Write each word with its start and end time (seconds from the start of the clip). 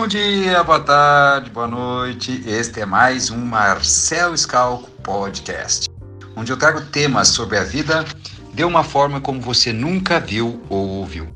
Bom 0.00 0.06
dia, 0.06 0.64
boa 0.64 0.80
tarde, 0.80 1.50
boa 1.50 1.68
noite. 1.68 2.42
Este 2.46 2.80
é 2.80 2.86
mais 2.86 3.30
um 3.30 3.36
Marcel 3.36 4.34
Scalco 4.34 4.90
Podcast, 5.02 5.90
onde 6.34 6.50
eu 6.50 6.56
trago 6.56 6.80
temas 6.86 7.28
sobre 7.28 7.58
a 7.58 7.64
vida 7.64 8.06
de 8.54 8.64
uma 8.64 8.82
forma 8.82 9.20
como 9.20 9.42
você 9.42 9.74
nunca 9.74 10.18
viu 10.18 10.58
ou 10.70 10.88
ouviu. 10.88 11.28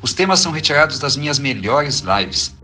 Os 0.00 0.14
temas 0.14 0.38
são 0.38 0.52
retirados 0.52 1.00
das 1.00 1.16
minhas 1.16 1.40
melhores 1.40 2.04
lives, 2.06 2.54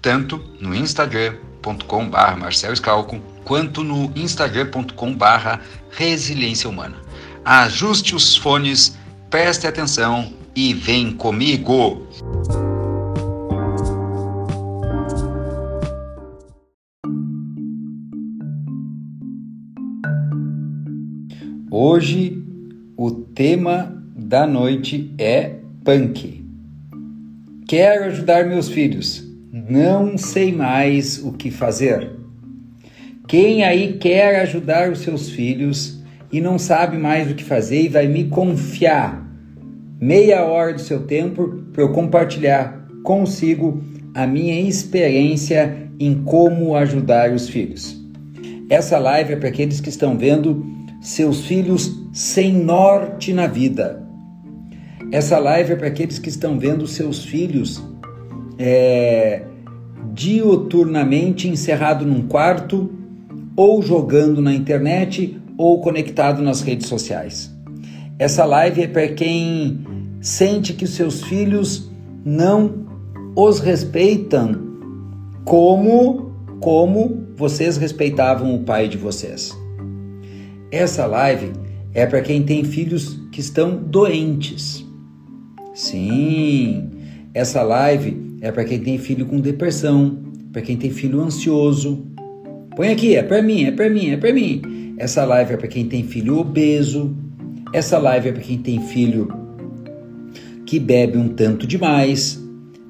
tanto 0.00 0.38
no 0.60 0.72
instagram.com.br 0.72 2.36
Marcel 2.38 2.76
Scalco, 2.76 3.18
quanto 3.44 3.82
no 3.82 4.12
instagram.com.br 4.14 5.58
Resiliência 5.90 6.70
Humana. 6.70 6.98
Ajuste 7.44 8.14
os 8.14 8.36
fones, 8.36 8.96
preste 9.28 9.66
atenção 9.66 10.32
e 10.54 10.72
vem 10.72 11.10
comigo! 11.10 12.06
Hoje 21.82 22.36
o 22.94 23.10
tema 23.10 24.04
da 24.14 24.46
noite 24.46 25.14
é 25.16 25.54
punk. 25.82 26.44
Quero 27.66 28.04
ajudar 28.04 28.46
meus 28.46 28.68
filhos, 28.68 29.26
não 29.50 30.18
sei 30.18 30.52
mais 30.52 31.24
o 31.24 31.32
que 31.32 31.50
fazer. 31.50 32.10
Quem 33.26 33.64
aí 33.64 33.94
quer 33.94 34.42
ajudar 34.42 34.92
os 34.92 34.98
seus 34.98 35.30
filhos 35.30 35.98
e 36.30 36.38
não 36.38 36.58
sabe 36.58 36.98
mais 36.98 37.30
o 37.30 37.34
que 37.34 37.42
fazer 37.42 37.80
e 37.80 37.88
vai 37.88 38.06
me 38.06 38.24
confiar 38.24 39.26
meia 39.98 40.44
hora 40.44 40.74
do 40.74 40.82
seu 40.82 41.06
tempo 41.06 41.64
para 41.72 41.82
eu 41.82 41.92
compartilhar 41.92 42.86
consigo 43.02 43.82
a 44.14 44.26
minha 44.26 44.60
experiência 44.60 45.88
em 45.98 46.24
como 46.24 46.76
ajudar 46.76 47.32
os 47.32 47.48
filhos. 47.48 47.98
Essa 48.68 48.98
live 48.98 49.32
é 49.32 49.36
para 49.36 49.48
aqueles 49.48 49.80
que 49.80 49.88
estão 49.88 50.18
vendo 50.18 50.78
seus 51.00 51.46
filhos 51.46 51.98
sem 52.12 52.52
norte 52.52 53.32
na 53.32 53.46
vida. 53.46 54.06
Essa 55.10 55.38
live 55.38 55.72
é 55.72 55.76
para 55.76 55.88
aqueles 55.88 56.18
que 56.18 56.28
estão 56.28 56.58
vendo 56.58 56.86
seus 56.86 57.24
filhos 57.24 57.82
é, 58.58 59.42
dioturnamente 60.12 61.48
encerrado 61.48 62.04
num 62.04 62.28
quarto, 62.28 62.90
ou 63.56 63.82
jogando 63.82 64.40
na 64.40 64.54
internet, 64.54 65.40
ou 65.56 65.80
conectado 65.80 66.42
nas 66.42 66.60
redes 66.60 66.86
sociais. 66.86 67.50
Essa 68.18 68.44
live 68.44 68.82
é 68.82 68.86
para 68.86 69.08
quem 69.08 69.84
sente 70.20 70.74
que 70.74 70.86
seus 70.86 71.22
filhos 71.22 71.90
não 72.24 72.86
os 73.34 73.60
respeitam 73.60 74.68
como 75.44 76.30
como 76.60 77.26
vocês 77.34 77.78
respeitavam 77.78 78.54
o 78.54 78.62
pai 78.62 78.86
de 78.86 78.98
vocês. 78.98 79.58
Essa 80.70 81.04
live 81.04 81.52
é 81.92 82.06
para 82.06 82.20
quem 82.20 82.42
tem 82.44 82.62
filhos 82.62 83.18
que 83.32 83.40
estão 83.40 83.76
doentes. 83.76 84.86
Sim, 85.74 86.90
essa 87.34 87.62
live 87.62 88.38
é 88.40 88.52
para 88.52 88.64
quem 88.64 88.78
tem 88.78 88.96
filho 88.96 89.26
com 89.26 89.40
depressão, 89.40 90.22
para 90.52 90.62
quem 90.62 90.76
tem 90.76 90.90
filho 90.90 91.20
ansioso. 91.20 92.06
Põe 92.76 92.90
aqui, 92.90 93.16
é 93.16 93.22
para 93.22 93.42
mim, 93.42 93.64
é 93.64 93.72
para 93.72 93.90
mim, 93.90 94.10
é 94.10 94.16
para 94.16 94.32
mim. 94.32 94.94
Essa 94.96 95.24
live 95.24 95.54
é 95.54 95.56
para 95.56 95.66
quem 95.66 95.86
tem 95.86 96.04
filho 96.04 96.38
obeso. 96.38 97.16
Essa 97.72 97.98
live 97.98 98.28
é 98.28 98.32
para 98.32 98.42
quem 98.42 98.58
tem 98.58 98.80
filho 98.80 99.28
que 100.66 100.78
bebe 100.78 101.18
um 101.18 101.30
tanto 101.30 101.66
demais, 101.66 102.40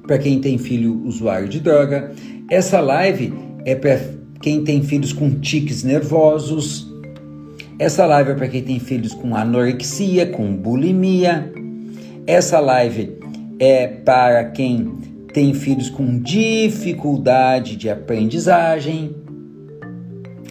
para 0.05 0.19
quem 0.19 0.39
tem 0.39 0.59
filho 0.59 1.01
usuário 1.03 1.49
de 1.49 1.59
droga. 1.59 2.11
Essa 2.47 2.79
live 2.79 3.33
é 3.65 3.73
para 3.73 3.99
quem 4.39 4.63
tem 4.63 4.83
filhos 4.83 5.13
com 5.13 5.39
tiques 5.39 5.83
nervosos, 5.83 6.90
essa 7.81 8.05
live 8.05 8.29
é 8.29 8.35
para 8.35 8.47
quem 8.47 8.61
tem 8.61 8.79
filhos 8.79 9.11
com 9.11 9.35
anorexia, 9.35 10.27
com 10.27 10.55
bulimia. 10.55 11.51
Essa 12.27 12.59
live 12.59 13.17
é 13.57 13.87
para 13.87 14.43
quem 14.51 14.99
tem 15.33 15.51
filhos 15.55 15.89
com 15.89 16.19
dificuldade 16.19 17.75
de 17.75 17.89
aprendizagem. 17.89 19.15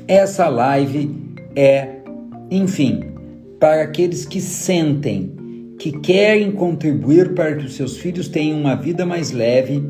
Essa 0.09 0.49
live 0.49 1.15
é, 1.55 2.01
enfim, 2.51 3.05
para 3.61 3.83
aqueles 3.83 4.27
que 4.27 4.41
sentem 4.41 5.77
que 5.79 5.93
querem 6.01 6.51
contribuir 6.51 7.33
para 7.35 7.55
que 7.55 7.67
os 7.67 7.75
seus 7.75 7.97
filhos 7.97 8.27
tenham 8.27 8.59
uma 8.59 8.75
vida 8.75 9.07
mais 9.07 9.31
leve 9.31 9.81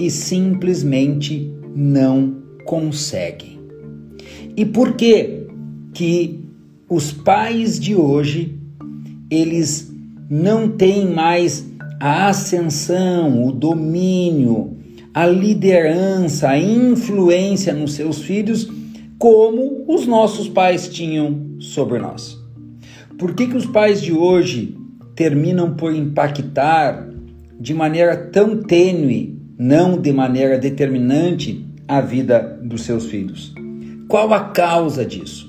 e 0.00 0.10
simplesmente 0.10 1.52
não 1.74 2.36
conseguem. 2.64 3.60
E 4.56 4.64
por 4.64 4.94
que 4.94 5.46
que 5.92 6.45
os 6.88 7.12
pais 7.12 7.80
de 7.80 7.96
hoje, 7.96 8.58
eles 9.30 9.92
não 10.30 10.68
têm 10.68 11.12
mais 11.12 11.66
a 11.98 12.28
ascensão, 12.28 13.44
o 13.44 13.52
domínio, 13.52 14.76
a 15.12 15.26
liderança, 15.26 16.50
a 16.50 16.58
influência 16.58 17.72
nos 17.72 17.94
seus 17.94 18.22
filhos 18.22 18.70
como 19.18 19.84
os 19.88 20.06
nossos 20.06 20.48
pais 20.48 20.88
tinham 20.88 21.56
sobre 21.58 21.98
nós. 21.98 22.38
Por 23.18 23.34
que, 23.34 23.46
que 23.46 23.56
os 23.56 23.66
pais 23.66 24.00
de 24.00 24.12
hoje 24.12 24.76
terminam 25.14 25.74
por 25.74 25.94
impactar 25.94 27.08
de 27.58 27.72
maneira 27.72 28.16
tão 28.16 28.62
tênue, 28.62 29.40
não 29.58 29.98
de 29.98 30.12
maneira 30.12 30.58
determinante, 30.58 31.64
a 31.88 32.00
vida 32.00 32.60
dos 32.62 32.82
seus 32.82 33.06
filhos? 33.06 33.54
Qual 34.06 34.32
a 34.34 34.50
causa 34.50 35.04
disso? 35.04 35.45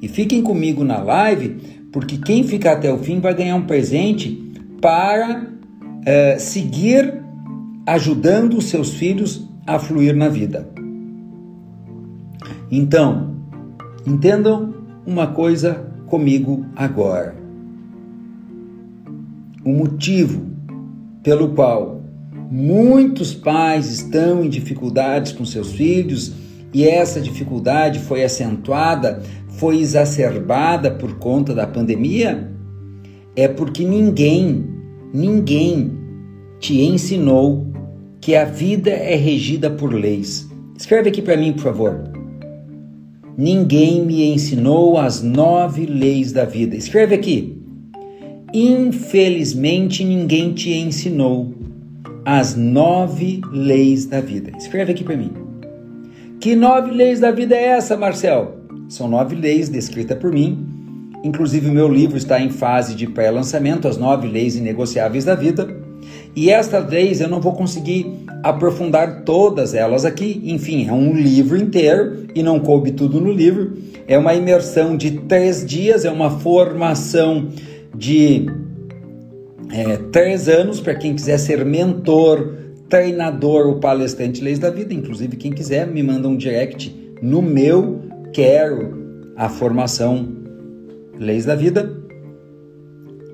E 0.00 0.08
fiquem 0.08 0.42
comigo 0.42 0.84
na 0.84 1.02
live, 1.02 1.56
porque 1.92 2.18
quem 2.18 2.44
ficar 2.44 2.72
até 2.72 2.92
o 2.92 2.98
fim 2.98 3.20
vai 3.20 3.34
ganhar 3.34 3.56
um 3.56 3.66
presente 3.66 4.52
para 4.80 5.42
uh, 5.42 6.38
seguir 6.40 7.22
ajudando 7.86 8.58
os 8.58 8.66
seus 8.66 8.94
filhos 8.94 9.48
a 9.66 9.78
fluir 9.78 10.14
na 10.14 10.28
vida. 10.28 10.68
Então, 12.70 13.34
entendam 14.06 14.74
uma 15.06 15.28
coisa 15.28 15.86
comigo 16.06 16.66
agora. 16.74 17.34
O 19.64 19.70
motivo 19.70 20.46
pelo 21.22 21.50
qual 21.50 22.02
muitos 22.50 23.34
pais 23.34 23.90
estão 23.90 24.44
em 24.44 24.48
dificuldades 24.48 25.32
com 25.32 25.44
seus 25.44 25.72
filhos 25.72 26.32
e 26.72 26.84
essa 26.84 27.20
dificuldade 27.20 27.98
foi 28.00 28.22
acentuada 28.22 29.22
foi 29.58 29.78
exacerbada 29.80 30.90
por 30.90 31.18
conta 31.18 31.54
da 31.54 31.66
pandemia 31.66 32.56
é 33.36 33.46
porque 33.46 33.84
ninguém, 33.84 34.64
ninguém 35.12 35.92
te 36.58 36.80
ensinou 36.80 37.66
que 38.20 38.34
a 38.34 38.44
vida 38.44 38.90
é 38.90 39.14
regida 39.14 39.70
por 39.70 39.92
leis. 39.92 40.48
Escreve 40.76 41.10
aqui 41.10 41.20
para 41.20 41.36
mim, 41.36 41.52
por 41.52 41.62
favor. 41.62 42.10
Ninguém 43.36 44.04
me 44.04 44.24
ensinou 44.24 44.96
as 44.96 45.22
nove 45.22 45.84
leis 45.84 46.32
da 46.32 46.46
vida. 46.46 46.74
Escreve 46.74 47.14
aqui. 47.14 47.60
Infelizmente, 48.54 50.02
ninguém 50.02 50.54
te 50.54 50.72
ensinou 50.72 51.54
as 52.24 52.56
nove 52.56 53.42
leis 53.52 54.06
da 54.06 54.20
vida. 54.20 54.50
Escreve 54.56 54.92
aqui 54.92 55.04
para 55.04 55.16
mim. 55.16 55.30
Que 56.40 56.56
nove 56.56 56.90
leis 56.90 57.20
da 57.20 57.30
vida 57.30 57.54
é 57.54 57.64
essa, 57.64 57.96
Marcel? 57.96 58.65
São 58.88 59.08
nove 59.08 59.34
leis 59.34 59.68
descritas 59.68 60.18
por 60.18 60.32
mim. 60.32 60.66
Inclusive, 61.24 61.68
o 61.68 61.72
meu 61.72 61.88
livro 61.88 62.16
está 62.16 62.40
em 62.40 62.50
fase 62.50 62.94
de 62.94 63.06
pré-lançamento, 63.06 63.88
As 63.88 63.96
Nove 63.96 64.28
Leis 64.28 64.54
Inegociáveis 64.54 65.24
da 65.24 65.34
Vida. 65.34 65.66
E 66.36 66.50
estas 66.50 66.88
leis 66.88 67.20
eu 67.20 67.28
não 67.28 67.40
vou 67.40 67.54
conseguir 67.54 68.06
aprofundar 68.42 69.22
todas 69.24 69.74
elas 69.74 70.04
aqui. 70.04 70.40
Enfim, 70.44 70.86
é 70.86 70.92
um 70.92 71.14
livro 71.14 71.56
inteiro 71.56 72.26
e 72.34 72.42
não 72.42 72.60
coube 72.60 72.92
tudo 72.92 73.20
no 73.20 73.32
livro. 73.32 73.76
É 74.06 74.16
uma 74.16 74.34
imersão 74.34 74.96
de 74.96 75.12
três 75.22 75.66
dias, 75.66 76.04
é 76.04 76.10
uma 76.10 76.30
formação 76.30 77.48
de 77.94 78.46
é, 79.72 79.96
três 80.12 80.48
anos 80.48 80.78
para 80.78 80.94
quem 80.94 81.14
quiser 81.14 81.38
ser 81.38 81.64
mentor, 81.64 82.54
treinador 82.88 83.66
ou 83.66 83.80
palestrante 83.80 84.42
Leis 84.42 84.58
da 84.58 84.70
Vida. 84.70 84.94
Inclusive, 84.94 85.36
quem 85.36 85.50
quiser, 85.50 85.86
me 85.88 86.02
manda 86.02 86.28
um 86.28 86.36
direct 86.36 86.94
no 87.20 87.42
meu 87.42 88.05
quero 88.32 89.32
a 89.36 89.48
formação 89.48 90.34
Leis 91.18 91.44
da 91.44 91.54
Vida, 91.54 91.96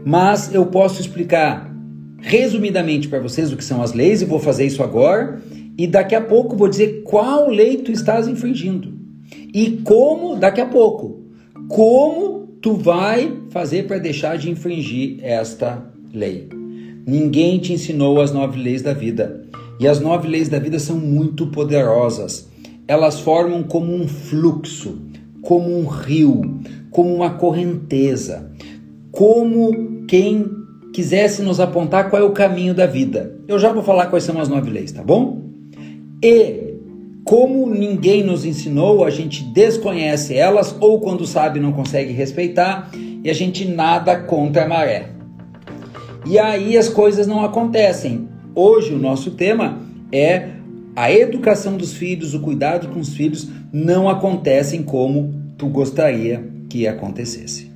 mas 0.05 0.53
eu 0.55 0.67
posso 0.67 1.01
explicar 1.01 1.73
resumidamente 2.19 3.09
para 3.09 3.21
vocês 3.21 3.53
o 3.53 3.57
que 3.57 3.65
são 3.65 3.83
as 3.83 3.93
leis 3.93 4.23
e 4.23 4.25
vou 4.25 4.39
fazer 4.39 4.65
isso 4.65 4.83
agora. 4.83 5.41
E 5.77 5.87
daqui 5.87 6.15
a 6.15 6.21
pouco 6.21 6.57
vou 6.57 6.69
dizer 6.69 7.03
qual 7.03 7.49
lei 7.49 7.79
tu 7.79 7.91
estás 7.91 8.29
infringindo. 8.29 8.93
E 9.55 9.81
como, 9.85 10.37
daqui 10.37 10.61
a 10.61 10.67
pouco, 10.67 11.23
como 11.69 12.47
tu 12.61 12.75
vai 12.75 13.39
fazer 13.51 13.87
para 13.87 13.99
deixar 13.99 14.39
de 14.39 14.51
infringir 14.51 15.19
esta 15.23 15.85
lei. 16.13 16.49
Ninguém 17.07 17.59
te 17.59 17.73
ensinou 17.73 18.21
as 18.21 18.33
nove 18.33 18.63
leis 18.63 18.83
da 18.83 18.93
vida. 18.93 19.45
E 19.81 19.89
as 19.89 20.01
nove 20.01 20.29
leis 20.29 20.49
da 20.49 20.59
vida 20.59 20.79
são 20.79 20.97
muito 20.97 21.49
poderosas. 21.49 22.49
Elas 22.93 23.19
formam 23.19 23.63
como 23.63 23.95
um 23.95 24.07
fluxo, 24.07 24.99
como 25.41 25.75
um 25.75 25.87
rio, 25.87 26.61
como 26.91 27.15
uma 27.15 27.31
correnteza, 27.31 28.53
como 29.11 30.05
quem 30.07 30.45
quisesse 30.93 31.41
nos 31.41 31.59
apontar 31.59 32.11
qual 32.11 32.21
é 32.21 32.25
o 32.27 32.33
caminho 32.33 32.75
da 32.75 32.85
vida. 32.85 33.35
Eu 33.49 33.59
já 33.59 33.73
vou 33.73 33.83
falar 33.83 34.09
quais 34.09 34.25
são 34.25 34.39
as 34.39 34.47
nove 34.47 34.71
leis, 34.71 34.93
tá 34.93 35.03
bom? 35.03 35.41
E 36.23 36.75
como 37.25 37.67
ninguém 37.67 38.23
nos 38.23 38.45
ensinou, 38.45 39.07
a 39.07 39.09
gente 39.09 39.43
desconhece 39.43 40.37
elas 40.37 40.77
ou 40.79 41.01
quando 41.01 41.27
sabe 41.27 41.59
não 41.59 41.73
consegue 41.73 42.13
respeitar 42.13 42.91
e 43.25 43.31
a 43.31 43.33
gente 43.33 43.67
nada 43.67 44.21
contra 44.21 44.67
a 44.67 44.69
maré. 44.69 45.09
E 46.27 46.39
aí 46.39 46.77
as 46.77 46.91
coisas 46.91 47.27
não 47.27 47.43
acontecem. 47.43 48.29
Hoje 48.55 48.93
o 48.93 48.99
nosso 48.99 49.31
tema 49.31 49.81
é 50.13 50.61
a 50.95 51.11
educação 51.11 51.77
dos 51.77 51.93
filhos, 51.93 52.35
o 52.35 52.41
cuidado 52.41 52.89
com 52.89 53.01
os 53.01 53.15
filhos 53.15 53.49
não 53.73 54.09
acontecem 54.09 54.83
como 54.83 55.35
tu 55.57 55.69
gostaria 55.69 56.45
que 56.69 56.87
acontecesse. 56.87 57.73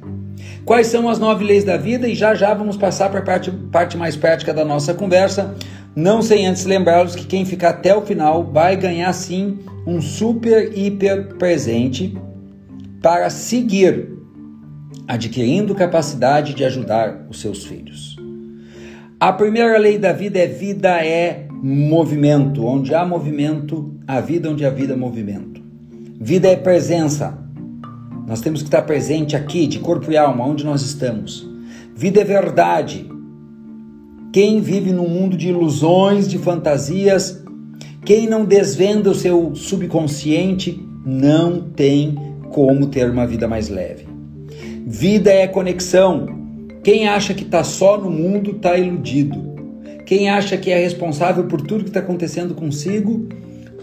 Quais 0.64 0.88
são 0.88 1.08
as 1.08 1.18
nove 1.18 1.44
leis 1.44 1.64
da 1.64 1.76
vida? 1.76 2.08
E 2.08 2.14
já 2.14 2.34
já 2.34 2.52
vamos 2.52 2.76
passar 2.76 3.08
para 3.08 3.20
a 3.20 3.22
parte, 3.22 3.50
parte 3.50 3.96
mais 3.96 4.16
prática 4.16 4.52
da 4.52 4.64
nossa 4.64 4.92
conversa. 4.92 5.54
Não 5.94 6.20
sem 6.20 6.46
antes 6.46 6.64
lembrá-los 6.64 7.14
que 7.14 7.24
quem 7.24 7.44
ficar 7.44 7.70
até 7.70 7.96
o 7.96 8.02
final 8.02 8.44
vai 8.44 8.76
ganhar 8.76 9.12
sim 9.12 9.60
um 9.86 10.02
super 10.02 10.76
hiper 10.76 11.36
presente 11.36 12.18
para 13.00 13.30
seguir 13.30 14.12
adquirindo 15.06 15.74
capacidade 15.74 16.52
de 16.52 16.64
ajudar 16.64 17.26
os 17.30 17.40
seus 17.40 17.64
filhos. 17.64 18.16
A 19.18 19.32
primeira 19.32 19.78
lei 19.78 19.96
da 19.96 20.12
vida 20.12 20.38
é 20.38 20.46
vida 20.46 21.02
é 21.02 21.45
movimento, 21.62 22.64
onde 22.64 22.94
há 22.94 23.04
movimento, 23.04 23.94
a 24.06 24.20
vida 24.20 24.50
onde 24.50 24.64
a 24.64 24.70
vida 24.70 24.92
é 24.92 24.96
movimento. 24.96 25.62
Vida 26.20 26.48
é 26.48 26.56
presença. 26.56 27.38
Nós 28.26 28.40
temos 28.40 28.60
que 28.60 28.68
estar 28.68 28.82
presente 28.82 29.36
aqui, 29.36 29.66
de 29.66 29.78
corpo 29.78 30.10
e 30.10 30.16
alma, 30.16 30.44
onde 30.44 30.64
nós 30.64 30.82
estamos. 30.82 31.48
Vida 31.94 32.20
é 32.20 32.24
verdade. 32.24 33.08
Quem 34.32 34.60
vive 34.60 34.92
num 34.92 35.08
mundo 35.08 35.36
de 35.36 35.48
ilusões, 35.48 36.28
de 36.28 36.38
fantasias, 36.38 37.42
quem 38.04 38.28
não 38.28 38.44
desvenda 38.44 39.10
o 39.10 39.14
seu 39.14 39.54
subconsciente, 39.54 40.80
não 41.04 41.60
tem 41.60 42.14
como 42.50 42.86
ter 42.86 43.10
uma 43.10 43.26
vida 43.26 43.46
mais 43.46 43.68
leve. 43.68 44.06
Vida 44.86 45.30
é 45.30 45.46
conexão. 45.46 46.26
Quem 46.82 47.08
acha 47.08 47.34
que 47.34 47.42
está 47.42 47.64
só 47.64 47.98
no 47.98 48.10
mundo 48.10 48.52
está 48.52 48.76
iludido. 48.76 49.45
Quem 50.06 50.30
acha 50.30 50.56
que 50.56 50.70
é 50.70 50.78
responsável 50.78 51.44
por 51.44 51.60
tudo 51.60 51.82
que 51.82 51.90
está 51.90 52.00
acontecendo 52.00 52.54
consigo 52.54 53.28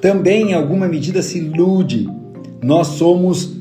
também, 0.02 0.52
em 0.52 0.54
alguma 0.54 0.88
medida, 0.88 1.22
se 1.22 1.38
ilude. 1.38 2.10
Nós 2.64 2.88
somos 2.88 3.58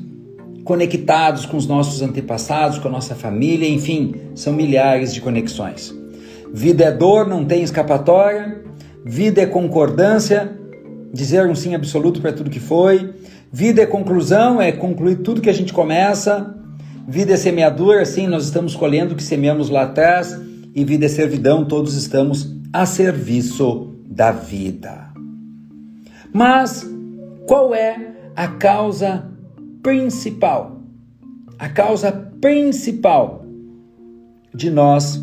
conectados 0.64 1.44
com 1.44 1.56
os 1.56 1.67
nossos 1.67 2.00
antepassados, 2.03 2.79
com 2.79 2.87
a 2.87 2.91
nossa 2.91 3.17
família, 3.17 3.69
enfim, 3.69 4.14
são 4.35 4.53
milhares 4.53 5.12
de 5.12 5.20
conexões. 5.20 5.93
Vida 6.55 6.85
é 6.85 6.93
dor, 6.93 7.26
não 7.26 7.44
tem 7.44 7.62
escapatória. 7.62 8.62
Vida 9.05 9.43
é 9.43 9.47
concordância, 9.47 10.53
dizer 11.12 11.44
um 11.47 11.56
sim 11.56 11.75
absoluto 11.75 12.20
para 12.20 12.32
tudo 12.32 12.49
que 12.49 12.61
foi. 12.61 13.12
Vida 13.53 13.82
é 13.82 13.87
conclusão, 13.87 14.62
é 14.62 14.70
concluir 14.70 15.17
tudo 15.17 15.41
que 15.41 15.50
a 15.50 15.53
gente 15.53 15.73
começa. 15.73 16.55
Vida 17.08 17.32
é 17.32 17.37
semeadura, 17.37 18.05
sim, 18.05 18.29
nós 18.29 18.44
estamos 18.44 18.76
colhendo 18.76 19.15
o 19.15 19.17
que 19.17 19.23
semeamos 19.25 19.69
lá 19.69 19.82
atrás, 19.82 20.38
e 20.74 20.84
vida 20.84 21.06
é 21.06 21.08
servidão, 21.08 21.64
todos 21.64 21.94
estamos 21.94 22.54
a 22.72 22.86
serviço 22.86 23.94
da 24.06 24.32
vida. 24.32 25.12
Mas 26.32 26.88
qual 27.46 27.74
é 27.74 28.14
a 28.34 28.48
causa 28.48 29.30
principal? 29.82 30.80
A 31.58 31.69
causa 31.69 32.10
principal 32.40 33.44
de 34.54 34.70
nós 34.70 35.22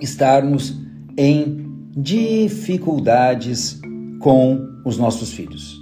estarmos 0.00 0.78
em 1.16 1.66
dificuldades 1.96 3.80
com 4.20 4.68
os 4.84 4.98
nossos 4.98 5.32
filhos. 5.32 5.80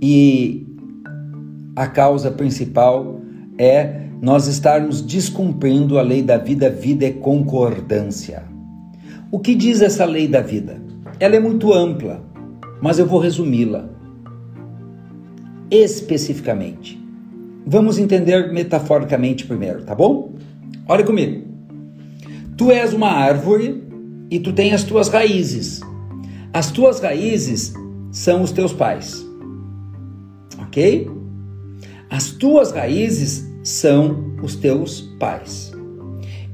E 0.00 0.66
a 1.74 1.86
causa 1.86 2.30
principal 2.30 3.20
é 3.56 4.07
nós 4.20 4.46
estarmos 4.46 5.00
descumprindo 5.00 5.98
a 5.98 6.02
lei 6.02 6.22
da 6.22 6.36
vida, 6.36 6.68
vida 6.68 7.06
é 7.06 7.12
concordância. 7.12 8.44
O 9.30 9.38
que 9.38 9.54
diz 9.54 9.80
essa 9.80 10.04
lei 10.04 10.26
da 10.26 10.40
vida? 10.40 10.82
Ela 11.20 11.36
é 11.36 11.40
muito 11.40 11.72
ampla, 11.72 12.24
mas 12.80 12.98
eu 12.98 13.06
vou 13.06 13.20
resumi-la 13.20 13.88
especificamente. 15.70 16.98
Vamos 17.66 17.98
entender 17.98 18.52
metaforicamente 18.52 19.44
primeiro, 19.44 19.84
tá 19.84 19.94
bom? 19.94 20.32
Olha 20.86 21.04
comigo. 21.04 21.46
Tu 22.56 22.70
és 22.70 22.92
uma 22.94 23.08
árvore 23.08 23.84
e 24.30 24.40
tu 24.40 24.52
tens 24.52 24.74
as 24.74 24.84
tuas 24.84 25.08
raízes. 25.08 25.80
As 26.52 26.70
tuas 26.70 27.00
raízes 27.00 27.74
são 28.10 28.42
os 28.42 28.50
teus 28.50 28.72
pais. 28.72 29.24
Ok? 30.60 31.10
As 32.10 32.30
tuas 32.30 32.72
raízes 32.72 33.47
são 33.68 34.34
os 34.42 34.56
teus 34.56 35.02
pais. 35.20 35.72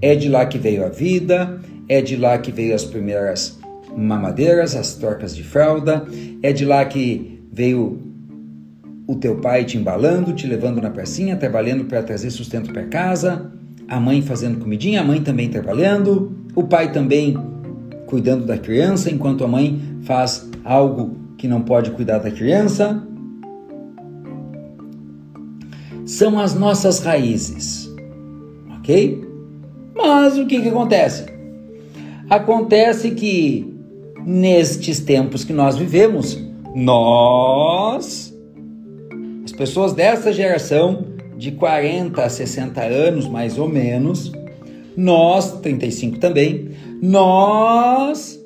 É 0.03 0.17
de 0.17 0.29
lá 0.29 0.45
que 0.47 0.59
veio 0.59 0.85
a 0.85 0.89
vida, 0.89 1.61
é 1.89 2.03
de 2.03 2.17
lá 2.17 2.37
que 2.39 2.51
veio 2.51 2.75
as 2.75 2.85
primeiras 2.85 3.57
mamadeiras, 3.97 4.75
as 4.75 4.97
trocas 4.97 5.35
de 5.37 5.45
fralda, 5.45 6.05
é 6.43 6.53
de 6.53 6.65
lá 6.65 6.85
que 6.85 7.41
veio 7.53 8.03
o 9.07 9.15
teu 9.15 9.37
pai 9.37 9.65
te 9.65 9.79
embalando, 9.79 10.33
te 10.33 10.45
levando 10.49 10.83
na 10.83 10.91
pracinha, 10.91 11.37
trabalhando 11.37 11.85
para 11.85 12.03
trazer 12.03 12.31
sustento 12.31 12.73
para 12.73 12.85
casa, 12.87 13.53
a 13.87 14.01
mãe 14.01 14.21
fazendo 14.21 14.59
comidinha, 14.59 15.01
a 15.01 15.05
mãe 15.05 15.23
também 15.23 15.49
trabalhando, 15.49 16.37
o 16.53 16.65
pai 16.65 16.91
também 16.91 17.37
cuidando 18.07 18.45
da 18.45 18.59
criança, 18.59 19.09
enquanto 19.09 19.45
a 19.45 19.49
mãe 19.49 19.81
faz 20.03 20.51
algo 20.65 21.17
que 21.39 21.47
não 21.47 21.63
pode 21.63 21.93
cuidar 21.93 22.19
da 22.19 22.31
criança 22.31 23.07
são 26.05 26.39
as 26.39 26.55
nossas 26.55 27.01
raízes, 27.01 27.91
ok? 28.79 29.23
Mas 29.95 30.37
o 30.39 30.47
que, 30.47 30.61
que 30.61 30.69
acontece? 30.69 31.27
Acontece 32.29 33.13
que 33.13 33.73
nestes 34.25 35.01
tempos 35.01 35.45
que 35.45 35.53
nós 35.53 35.77
vivemos, 35.77 36.39
nós, 36.75 38.35
as 39.45 39.53
pessoas 39.53 39.93
dessa 39.93 40.33
geração 40.33 41.05
de 41.37 41.53
40 41.53 42.23
a 42.23 42.29
60 42.29 42.81
anos 42.83 43.29
mais 43.29 43.59
ou 43.59 43.69
menos, 43.69 44.33
nós, 44.97 45.61
35 45.61 46.19
também, 46.19 46.71
nós 47.03 48.41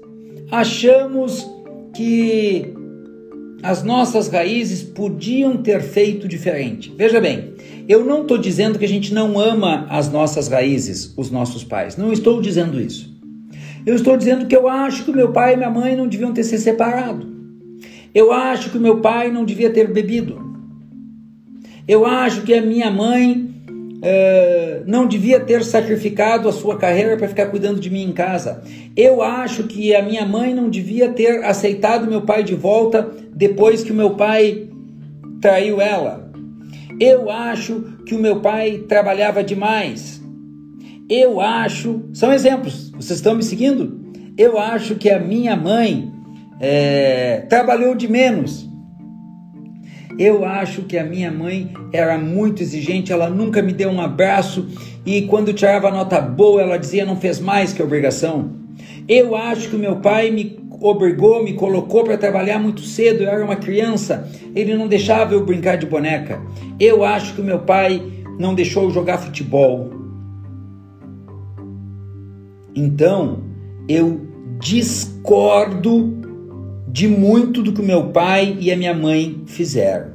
achamos 0.50 1.48
que 1.94 2.74
as 3.62 3.82
nossas 3.82 4.28
raízes 4.28 4.82
podiam 4.82 5.56
ter 5.56 5.80
feito 5.82 6.28
diferente. 6.28 6.92
Veja 6.96 7.20
bem, 7.20 7.54
eu 7.88 8.04
não 8.04 8.22
estou 8.22 8.38
dizendo 8.38 8.78
que 8.78 8.84
a 8.84 8.88
gente 8.88 9.12
não 9.12 9.38
ama 9.38 9.86
as 9.90 10.10
nossas 10.10 10.48
raízes, 10.48 11.12
os 11.16 11.30
nossos 11.30 11.64
pais. 11.64 11.96
Não 11.96 12.12
estou 12.12 12.40
dizendo 12.40 12.80
isso. 12.80 13.16
Eu 13.84 13.94
estou 13.94 14.16
dizendo 14.16 14.46
que 14.46 14.56
eu 14.56 14.68
acho 14.68 15.04
que 15.04 15.12
meu 15.12 15.32
pai 15.32 15.54
e 15.54 15.56
minha 15.56 15.70
mãe 15.70 15.96
não 15.96 16.06
deviam 16.06 16.32
ter 16.32 16.44
se 16.44 16.58
separado. 16.58 17.26
Eu 18.14 18.32
acho 18.32 18.70
que 18.70 18.78
meu 18.78 19.00
pai 19.00 19.30
não 19.30 19.44
devia 19.44 19.70
ter 19.70 19.92
bebido. 19.92 20.46
Eu 21.86 22.04
acho 22.04 22.42
que 22.42 22.54
a 22.54 22.60
minha 22.60 22.90
mãe 22.90 23.48
uh, 23.70 24.84
não 24.86 25.06
devia 25.06 25.40
ter 25.40 25.64
sacrificado 25.64 26.48
a 26.48 26.52
sua 26.52 26.76
carreira 26.76 27.16
para 27.16 27.28
ficar 27.28 27.46
cuidando 27.46 27.80
de 27.80 27.90
mim 27.90 28.02
em 28.02 28.12
casa. 28.12 28.62
Eu 28.96 29.22
acho 29.22 29.64
que 29.64 29.94
a 29.94 30.02
minha 30.02 30.26
mãe 30.26 30.54
não 30.54 30.68
devia 30.68 31.08
ter 31.08 31.44
aceitado 31.44 32.06
meu 32.06 32.22
pai 32.22 32.42
de 32.44 32.54
volta 32.54 33.10
depois 33.38 33.84
que 33.84 33.92
o 33.92 33.94
meu 33.94 34.10
pai 34.10 34.68
traiu 35.40 35.80
ela. 35.80 36.28
Eu 37.00 37.30
acho 37.30 37.98
que 38.04 38.14
o 38.14 38.18
meu 38.18 38.40
pai 38.40 38.78
trabalhava 38.88 39.44
demais. 39.44 40.20
Eu 41.08 41.40
acho. 41.40 42.02
São 42.12 42.32
exemplos, 42.32 42.90
vocês 42.90 43.20
estão 43.20 43.36
me 43.36 43.44
seguindo? 43.44 43.96
Eu 44.36 44.58
acho 44.58 44.96
que 44.96 45.08
a 45.08 45.20
minha 45.20 45.54
mãe 45.54 46.12
é, 46.60 47.46
trabalhou 47.48 47.94
de 47.94 48.08
menos. 48.08 48.68
Eu 50.18 50.44
acho 50.44 50.82
que 50.82 50.98
a 50.98 51.04
minha 51.04 51.30
mãe 51.30 51.72
era 51.92 52.18
muito 52.18 52.60
exigente, 52.60 53.12
ela 53.12 53.30
nunca 53.30 53.62
me 53.62 53.72
deu 53.72 53.88
um 53.88 54.00
abraço 54.00 54.66
e 55.06 55.22
quando 55.22 55.52
tirava 55.52 55.92
nota 55.92 56.20
boa 56.20 56.60
ela 56.60 56.76
dizia 56.76 57.06
não 57.06 57.14
fez 57.14 57.38
mais 57.38 57.72
que 57.72 57.80
obrigação. 57.80 58.50
Eu 59.08 59.36
acho 59.36 59.70
que 59.70 59.76
o 59.76 59.78
meu 59.78 60.00
pai 60.00 60.32
me 60.32 60.58
obrigou, 60.80 61.42
me 61.42 61.54
colocou 61.54 62.04
para 62.04 62.16
trabalhar 62.16 62.58
muito 62.58 62.82
cedo, 62.82 63.22
eu 63.22 63.30
era 63.30 63.44
uma 63.44 63.56
criança, 63.56 64.28
ele 64.54 64.74
não 64.76 64.88
deixava 64.88 65.34
eu 65.34 65.44
brincar 65.44 65.76
de 65.76 65.86
boneca. 65.86 66.40
Eu 66.78 67.04
acho 67.04 67.34
que 67.34 67.42
meu 67.42 67.60
pai 67.60 68.02
não 68.38 68.54
deixou 68.54 68.84
eu 68.84 68.90
jogar 68.90 69.18
futebol. 69.18 69.90
Então, 72.74 73.40
eu 73.88 74.20
discordo 74.60 76.16
de 76.86 77.08
muito 77.08 77.62
do 77.62 77.72
que 77.72 77.82
meu 77.82 78.08
pai 78.10 78.56
e 78.60 78.72
a 78.72 78.76
minha 78.76 78.94
mãe 78.94 79.42
fizeram. 79.46 80.12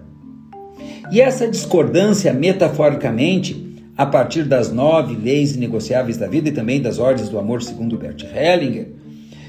E 1.11 1.21
essa 1.21 1.47
discordância, 1.47 2.33
metaforicamente, 2.33 3.63
a 3.95 4.05
partir 4.05 4.43
das 4.43 4.71
nove 4.71 5.15
leis 5.15 5.55
negociáveis 5.55 6.17
da 6.17 6.27
vida 6.27 6.49
e 6.49 6.51
também 6.51 6.81
das 6.81 6.97
ordens 6.97 7.29
do 7.29 7.37
amor, 7.37 7.61
segundo 7.61 7.97
Bert 7.97 8.23
Hellinger, 8.23 9.02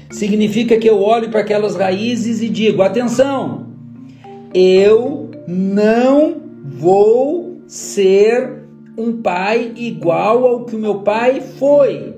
significa 0.09 0.77
que 0.77 0.89
eu 0.89 1.01
olho 1.01 1.29
para 1.29 1.41
aquelas 1.41 1.75
raízes 1.75 2.41
e 2.41 2.49
digo: 2.49 2.81
atenção, 2.81 3.67
eu 4.53 5.29
não 5.47 6.41
vou 6.63 7.59
ser 7.67 8.63
um 8.97 9.21
pai 9.21 9.73
igual 9.75 10.45
ao 10.45 10.65
que 10.65 10.75
o 10.75 10.79
meu 10.79 10.99
pai 11.01 11.41
foi. 11.41 12.15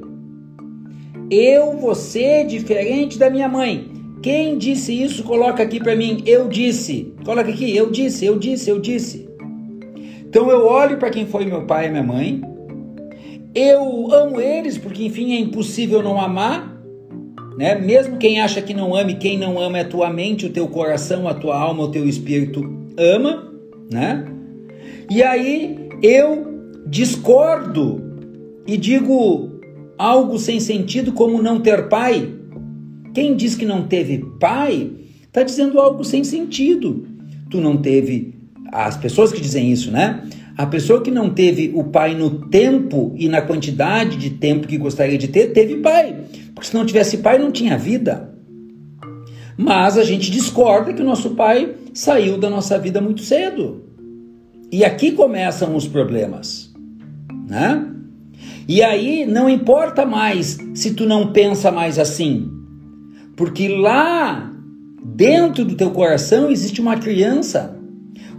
Eu 1.30 1.78
vou 1.78 1.94
ser 1.94 2.46
diferente 2.46 3.18
da 3.18 3.30
minha 3.30 3.50
mãe. 3.50 3.92
Quem 4.22 4.58
disse 4.58 4.94
isso, 4.94 5.24
coloca 5.24 5.62
aqui 5.62 5.80
para 5.80 5.96
mim. 5.96 6.24
Eu 6.26 6.48
disse. 6.48 7.14
Coloca 7.26 7.50
aqui. 7.50 7.76
Eu 7.76 7.90
disse, 7.92 8.26
eu 8.26 8.38
disse, 8.38 8.70
eu 8.70 8.80
disse. 8.80 9.28
Então 10.28 10.50
eu 10.50 10.66
olho 10.66 10.98
para 10.98 11.10
quem 11.10 11.26
foi 11.26 11.46
meu 11.46 11.66
pai 11.66 11.88
e 11.88 11.90
minha 11.90 12.04
mãe. 12.04 12.42
Eu 13.54 14.14
amo 14.14 14.40
eles, 14.40 14.78
porque 14.78 15.04
enfim 15.04 15.34
é 15.34 15.40
impossível 15.40 16.02
não 16.02 16.20
amar. 16.20 16.77
Né? 17.58 17.76
Mesmo 17.76 18.18
quem 18.18 18.40
acha 18.40 18.62
que 18.62 18.74
não 18.74 18.96
ame, 18.96 19.16
quem 19.16 19.38
não 19.38 19.60
ama 19.60 19.80
é 19.80 19.82
a 19.82 19.88
tua 19.88 20.12
mente, 20.12 20.46
o 20.46 20.50
teu 20.50 20.68
coração, 20.68 21.28
a 21.28 21.34
tua 21.34 21.60
alma, 21.60 21.84
o 21.84 21.92
teu 21.92 22.08
espírito 22.08 22.62
ama, 22.96 23.52
né? 23.92 24.26
E 25.10 25.24
aí 25.24 25.90
eu 26.04 26.46
discordo 26.86 28.02
e 28.68 28.78
digo 28.78 29.50
algo 29.98 30.38
sem 30.38 30.60
sentido 30.60 31.12
como 31.12 31.42
não 31.42 31.60
ter 31.60 31.90
pai. 31.90 32.32
Quem 33.14 33.36
diz 33.36 33.56
que 33.56 33.66
não 33.66 33.88
teve 33.88 34.24
pai 34.40 34.92
está 35.24 35.42
dizendo 35.42 35.80
algo 35.80 36.04
sem 36.04 36.24
sentido. 36.24 37.08
Tu 37.50 37.60
não 37.60 37.78
teve. 37.78 38.36
As 38.72 38.98
pessoas 38.98 39.32
que 39.32 39.42
dizem 39.42 39.72
isso, 39.72 39.90
né? 39.90 40.22
A 40.58 40.66
pessoa 40.66 41.02
que 41.02 41.10
não 41.10 41.30
teve 41.30 41.72
o 41.74 41.86
pai 41.86 42.16
no 42.16 42.48
tempo 42.50 43.14
e 43.16 43.30
na 43.30 43.42
quantidade 43.42 44.18
de 44.18 44.32
tempo 44.32 44.68
que 44.68 44.78
gostaria 44.78 45.18
de 45.18 45.28
ter, 45.28 45.54
teve 45.54 45.78
pai. 45.78 46.16
Porque 46.58 46.70
se 46.70 46.74
não 46.74 46.86
tivesse 46.86 47.20
pai, 47.20 47.38
não 47.38 47.52
tinha 47.52 47.78
vida. 47.78 48.34
Mas 49.56 49.98
a 49.98 50.04
gente 50.04 50.32
discorda 50.32 50.94
que 50.94 51.02
o 51.02 51.06
nosso 51.06 51.32
pai 51.32 51.76
saiu 51.94 52.38
da 52.38 52.50
nossa 52.50 52.78
vida 52.80 53.00
muito 53.00 53.22
cedo. 53.22 53.84
E 54.72 54.84
aqui 54.84 55.12
começam 55.12 55.76
os 55.76 55.88
problemas 55.88 56.68
né? 57.48 57.86
E 58.68 58.84
aí 58.84 59.26
não 59.26 59.50
importa 59.50 60.06
mais 60.06 60.58
se 60.74 60.94
tu 60.94 61.06
não 61.06 61.32
pensa 61.32 61.72
mais 61.72 61.98
assim, 61.98 62.52
porque 63.36 63.70
lá 63.70 64.52
dentro 65.04 65.64
do 65.64 65.76
teu 65.76 65.92
coração 65.92 66.52
existe 66.52 66.82
uma 66.82 66.98
criança, 66.98 67.80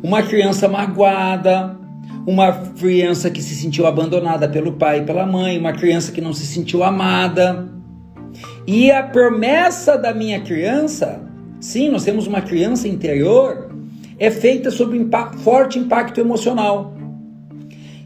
uma 0.02 0.22
criança 0.22 0.68
magoada, 0.68 1.78
uma 2.26 2.52
criança 2.52 3.30
que 3.30 3.40
se 3.40 3.54
sentiu 3.54 3.86
abandonada 3.86 4.46
pelo 4.46 4.72
pai 4.72 5.00
e 5.00 5.04
pela 5.04 5.24
mãe, 5.24 5.58
uma 5.58 5.72
criança 5.72 6.12
que 6.12 6.20
não 6.20 6.34
se 6.34 6.46
sentiu 6.46 6.84
amada. 6.84 7.66
E 8.70 8.90
a 8.90 9.02
promessa 9.02 9.96
da 9.96 10.12
minha 10.12 10.42
criança, 10.42 11.22
sim, 11.58 11.88
nós 11.88 12.04
temos 12.04 12.26
uma 12.26 12.42
criança 12.42 12.86
interior, 12.86 13.70
é 14.18 14.30
feita 14.30 14.70
sob 14.70 14.98
um 14.98 15.08
forte 15.38 15.78
impacto 15.78 16.20
emocional. 16.20 16.92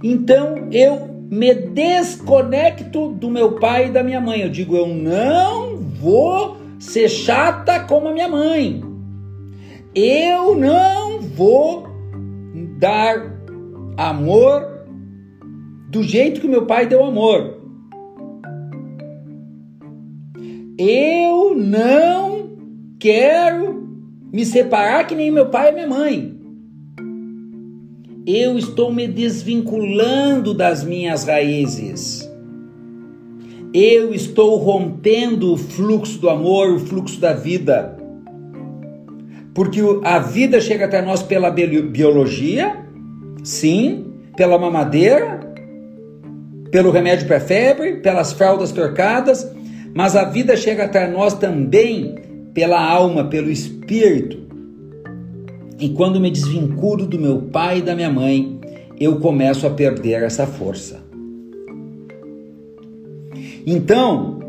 Então 0.01 0.69
eu 0.71 1.09
me 1.29 1.53
desconecto 1.53 3.09
do 3.09 3.29
meu 3.29 3.57
pai 3.59 3.89
e 3.89 3.91
da 3.91 4.05
minha 4.05 4.21
mãe. 4.21 4.43
Eu 4.43 4.51
digo, 4.51 4.77
eu 4.77 4.87
não 4.87 5.79
vou 5.79 6.57
ser 6.79 7.09
chata 7.09 7.81
como 7.81 8.07
a 8.07 8.13
minha 8.13 8.29
mãe. 8.29 8.85
Eu 9.93 10.55
não 10.55 11.23
vou 11.23 11.89
dar 12.79 13.37
amor 13.97 14.87
do 15.89 16.05
jeito 16.05 16.41
que 16.41 16.47
meu 16.47 16.67
pai 16.67 16.87
deu 16.87 17.05
amor. 17.05 17.62
Eu 20.79 21.55
não 21.55 22.51
quero 22.99 23.89
me 24.33 24.45
separar 24.45 25.07
que 25.07 25.15
nem 25.15 25.31
meu 25.31 25.47
pai 25.47 25.71
e 25.71 25.73
minha 25.73 25.87
mãe 25.87 26.43
eu 28.27 28.57
estou 28.57 28.93
me 28.93 29.07
desvinculando 29.09 30.55
das 30.55 30.85
minhas 30.85 31.25
raízes. 31.25 32.29
Eu 33.75 34.15
estou 34.15 34.57
rompendo 34.57 35.53
o 35.53 35.57
fluxo 35.57 36.19
do 36.21 36.29
amor, 36.29 36.75
o 36.75 36.79
fluxo 36.79 37.19
da 37.19 37.33
vida. 37.33 37.97
Porque 39.55 39.81
a 40.05 40.19
vida 40.19 40.61
chega 40.61 40.85
até 40.85 41.03
nós 41.03 41.23
pela 41.23 41.51
biologia, 41.51 42.87
sim, 43.43 44.07
pela 44.37 44.59
mamadeira, 44.59 45.41
pelo 46.71 46.91
remédio 46.91 47.27
para 47.27 47.41
febre, 47.41 47.97
pelas 47.97 48.33
fraldas 48.33 48.73
trocadas, 48.73 49.51
mas 49.95 50.17
a 50.17 50.25
vida 50.25 50.57
chega 50.57 50.85
até 50.85 51.09
nós 51.09 51.35
também 51.35 52.15
pela 52.55 52.83
alma, 52.83 53.25
pelo 53.25 53.51
espírito. 53.51 54.39
E 55.79 55.89
quando 55.91 56.21
me 56.21 56.31
desvinculo 56.31 57.07
do 57.07 57.19
meu 57.19 57.43
pai 57.43 57.79
e 57.79 57.83
da 57.83 57.95
minha 57.95 58.11
mãe, 58.11 58.61
eu 58.99 59.19
começo 59.19 59.67
a 59.67 59.71
perder 59.71 60.23
essa 60.23 60.47
força. 60.47 61.03
Então, 63.67 64.41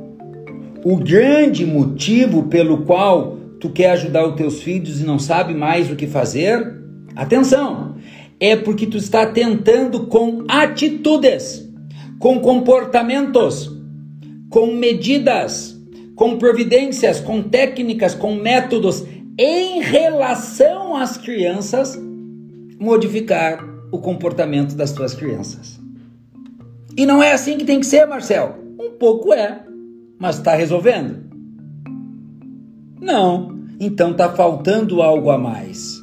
o 0.83 0.97
grande 0.97 1.65
motivo 1.65 2.43
pelo 2.43 2.79
qual 2.83 3.37
tu 3.59 3.69
quer 3.69 3.91
ajudar 3.91 4.27
os 4.27 4.35
teus 4.35 4.61
filhos 4.61 5.01
e 5.01 5.05
não 5.05 5.17
sabe 5.17 5.53
mais 5.53 5.89
o 5.89 5.95
que 5.95 6.05
fazer, 6.05 6.73
atenção, 7.15 7.95
é 8.39 8.55
porque 8.55 8.85
tu 8.85 8.97
está 8.97 9.25
tentando 9.25 10.07
com 10.07 10.43
atitudes, 10.47 11.67
com 12.19 12.39
comportamentos, 12.39 13.72
com 14.53 14.67
medidas, 14.67 15.75
com 16.15 16.37
providências, 16.37 17.19
com 17.19 17.41
técnicas, 17.41 18.13
com 18.13 18.35
métodos 18.35 19.03
em 19.35 19.81
relação 19.81 20.95
às 20.95 21.17
crianças, 21.17 21.99
modificar 22.79 23.67
o 23.91 23.97
comportamento 23.97 24.75
das 24.75 24.91
tuas 24.91 25.15
crianças. 25.15 25.79
E 26.95 27.03
não 27.03 27.23
é 27.23 27.33
assim 27.33 27.57
que 27.57 27.65
tem 27.65 27.79
que 27.79 27.87
ser, 27.87 28.05
Marcel. 28.05 28.55
Um 28.79 28.91
pouco 28.91 29.33
é, 29.33 29.63
mas 30.19 30.37
está 30.37 30.53
resolvendo? 30.53 31.23
Não. 33.01 33.57
Então 33.79 34.11
está 34.11 34.29
faltando 34.29 35.01
algo 35.01 35.31
a 35.31 35.37
mais. 35.39 35.99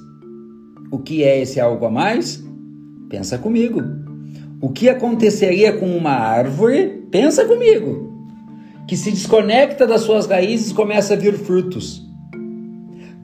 O 0.90 0.98
que 0.98 1.22
é 1.22 1.40
esse 1.40 1.60
algo 1.60 1.86
a 1.86 1.90
mais? 1.90 2.42
Pensa 3.08 3.38
comigo. 3.38 3.80
O 4.60 4.70
que 4.70 4.88
aconteceria 4.88 5.72
com 5.72 5.96
uma 5.96 6.10
árvore? 6.10 7.06
Pensa 7.12 7.44
comigo. 7.44 8.09
Que 8.90 8.96
se 8.96 9.12
desconecta 9.12 9.86
das 9.86 10.00
suas 10.00 10.26
raízes 10.26 10.72
começa 10.72 11.14
a 11.14 11.16
vir 11.16 11.38
frutos. 11.38 12.04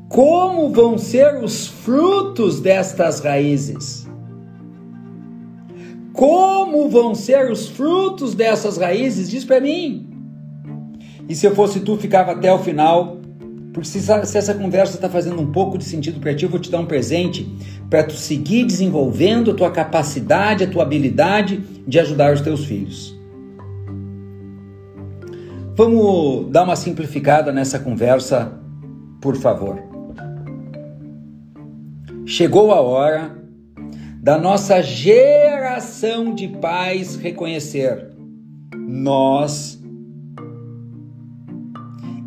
Como 0.08 0.70
vão 0.70 0.96
ser 0.96 1.42
os 1.42 1.66
frutos 1.66 2.60
destas 2.60 3.18
raízes? 3.18 4.08
Como 6.12 6.88
vão 6.88 7.16
ser 7.16 7.50
os 7.50 7.66
frutos 7.66 8.32
dessas 8.32 8.76
raízes? 8.76 9.28
Diz 9.28 9.44
para 9.44 9.60
mim. 9.60 10.08
E 11.28 11.34
se 11.34 11.44
eu 11.44 11.52
fosse 11.52 11.80
tu, 11.80 11.96
ficava 11.96 12.30
até 12.30 12.52
o 12.52 12.60
final, 12.60 13.18
porque 13.72 13.88
se, 13.88 14.00
se 14.00 14.38
essa 14.38 14.54
conversa 14.54 14.94
está 14.94 15.08
fazendo 15.10 15.42
um 15.42 15.50
pouco 15.50 15.76
de 15.76 15.82
sentido 15.82 16.20
para 16.20 16.32
ti, 16.32 16.44
eu 16.44 16.48
vou 16.48 16.60
te 16.60 16.70
dar 16.70 16.78
um 16.78 16.86
presente 16.86 17.44
para 17.90 18.04
tu 18.04 18.14
seguir 18.14 18.64
desenvolvendo 18.64 19.50
a 19.50 19.54
tua 19.54 19.72
capacidade, 19.72 20.62
a 20.62 20.70
tua 20.70 20.84
habilidade 20.84 21.56
de 21.88 21.98
ajudar 21.98 22.32
os 22.32 22.40
teus 22.40 22.64
filhos. 22.64 23.15
Vamos 25.76 26.50
dar 26.50 26.64
uma 26.64 26.74
simplificada 26.74 27.52
nessa 27.52 27.78
conversa, 27.78 28.50
por 29.20 29.36
favor. 29.36 29.78
Chegou 32.24 32.72
a 32.72 32.80
hora 32.80 33.36
da 34.22 34.38
nossa 34.38 34.82
geração 34.82 36.34
de 36.34 36.48
pais 36.48 37.16
reconhecer: 37.16 38.10
nós, 38.74 39.78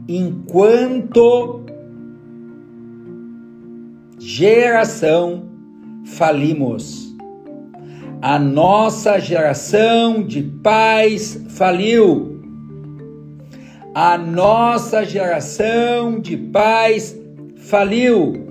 enquanto 0.08 1.66
geração, 4.20 5.50
falimos. 6.06 7.18
A 8.22 8.38
nossa 8.38 9.18
geração 9.18 10.22
de 10.22 10.44
pais 10.44 11.44
faliu. 11.50 12.39
A 14.02 14.18
nossa 14.18 15.04
geração 15.04 16.22
de 16.22 16.38
pais 16.38 17.20
faliu. 17.58 18.48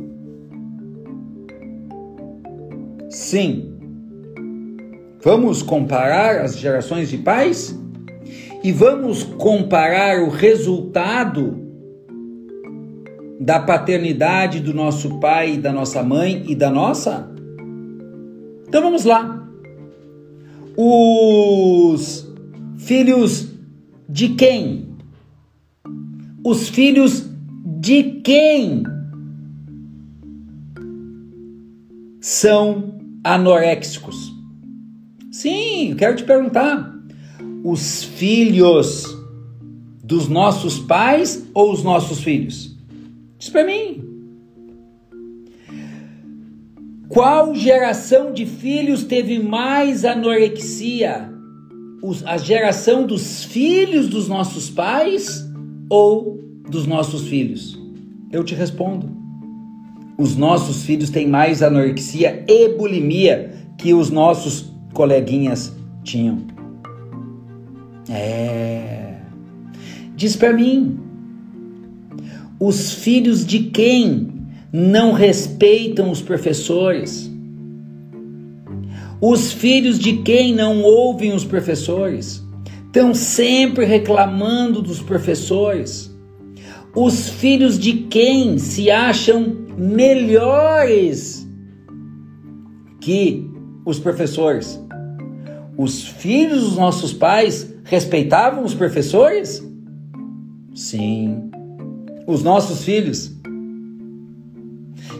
Sim. 3.09 3.75
Vamos 5.25 5.62
comparar 5.62 6.43
as 6.43 6.59
gerações 6.59 7.09
de 7.09 7.17
pais? 7.17 7.75
e 8.62 8.73
vamos 8.73 9.23
comparar 9.23 10.21
o 10.23 10.28
resultado 10.28 11.57
da 13.40 13.61
paternidade 13.61 14.61
do 14.61 14.75
nosso 14.75 15.21
pai, 15.21 15.57
da 15.57 15.73
nossa 15.73 16.02
mãe 16.02 16.45
e 16.49 16.55
da 16.55 16.71
nossa? 16.71 17.31
Então 18.67 18.83
vamos 18.83 19.05
lá. 19.05 19.49
Os 20.76 22.31
filhos 22.78 23.49
de 24.09 24.31
quem? 24.31 24.98
Os 26.49 26.71
filhos 26.71 27.26
de 27.78 28.23
quem 28.25 28.83
são 32.23 32.99
anoréxicos? 33.23 34.33
Sim, 35.31 35.95
quero 35.99 36.17
te 36.17 36.25
perguntar. 36.25 36.90
Os 37.62 38.02
filhos 38.02 39.14
dos 40.02 40.26
nossos 40.26 40.78
pais 40.78 41.47
ou 41.52 41.71
os 41.71 41.85
nossos 41.85 42.21
filhos? 42.21 42.75
Diz 43.38 43.50
para 43.50 43.67
mim. 43.67 44.02
Qual 47.11 47.55
geração 47.55 48.33
de 48.33 48.47
filhos 48.47 49.05
teve 49.05 49.38
mais 49.38 50.02
anorexia? 50.02 51.31
a 52.25 52.38
geração 52.38 53.07
dos 53.07 53.45
filhos 53.45 54.09
dos 54.09 54.28
nossos 54.28 54.71
pais 54.71 55.47
ou 55.90 56.38
dos 56.68 56.87
nossos 56.87 57.28
filhos? 57.28 57.78
Eu 58.30 58.44
te 58.44 58.54
respondo. 58.54 59.08
Os 60.18 60.37
nossos 60.37 60.84
filhos 60.84 61.10
têm 61.10 61.28
mais 61.28 61.62
anorexia 61.62 62.44
e 62.48 62.70
bulimia 62.76 63.54
que 63.76 63.94
os 63.94 64.10
nossos 64.10 64.72
coleguinhas 64.92 65.72
tinham. 66.02 66.38
É. 68.10 69.16
Diz 70.16 70.34
para 70.34 70.52
mim, 70.52 70.98
os 72.58 72.92
filhos 72.92 73.46
de 73.46 73.60
quem 73.60 74.32
não 74.72 75.12
respeitam 75.12 76.10
os 76.10 76.20
professores? 76.20 77.30
Os 79.20 79.52
filhos 79.52 79.98
de 79.98 80.18
quem 80.18 80.54
não 80.54 80.82
ouvem 80.82 81.32
os 81.32 81.44
professores? 81.44 82.44
Estão 82.87 83.14
sempre 83.14 83.84
reclamando 83.84 84.82
dos 84.82 85.00
professores. 85.00 86.08
Os 86.95 87.28
filhos 87.28 87.78
de 87.78 87.92
quem 87.92 88.59
se 88.59 88.90
acham 88.90 89.66
melhores 89.76 91.49
que 93.00 93.49
os 93.85 93.99
professores? 93.99 94.80
Os 95.76 96.07
filhos 96.07 96.62
dos 96.62 96.76
nossos 96.76 97.12
pais 97.12 97.73
respeitavam 97.85 98.64
os 98.64 98.75
professores? 98.75 99.64
Sim 100.75 101.49
os 102.28 102.42
nossos 102.42 102.85
filhos. 102.85 103.33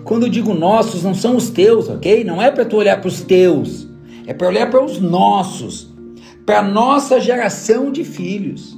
Quando 0.05 0.27
eu 0.27 0.29
digo 0.29 0.53
nossos, 0.53 1.03
não 1.03 1.15
são 1.15 1.37
os 1.37 1.49
teus, 1.49 1.89
ok? 1.89 2.23
Não 2.23 2.41
é 2.41 2.51
para 2.51 2.67
tu 2.67 2.77
olhar 2.77 3.01
para 3.01 3.09
os 3.09 3.23
teus, 3.23 3.89
é 4.27 4.35
para 4.35 4.47
olhar 4.47 4.71
para 4.71 4.85
os 4.85 5.01
nossos, 5.01 5.91
para 6.45 6.59
a 6.59 6.63
nossa 6.63 7.19
geração 7.19 7.91
de 7.91 8.05
filhos. 8.05 8.77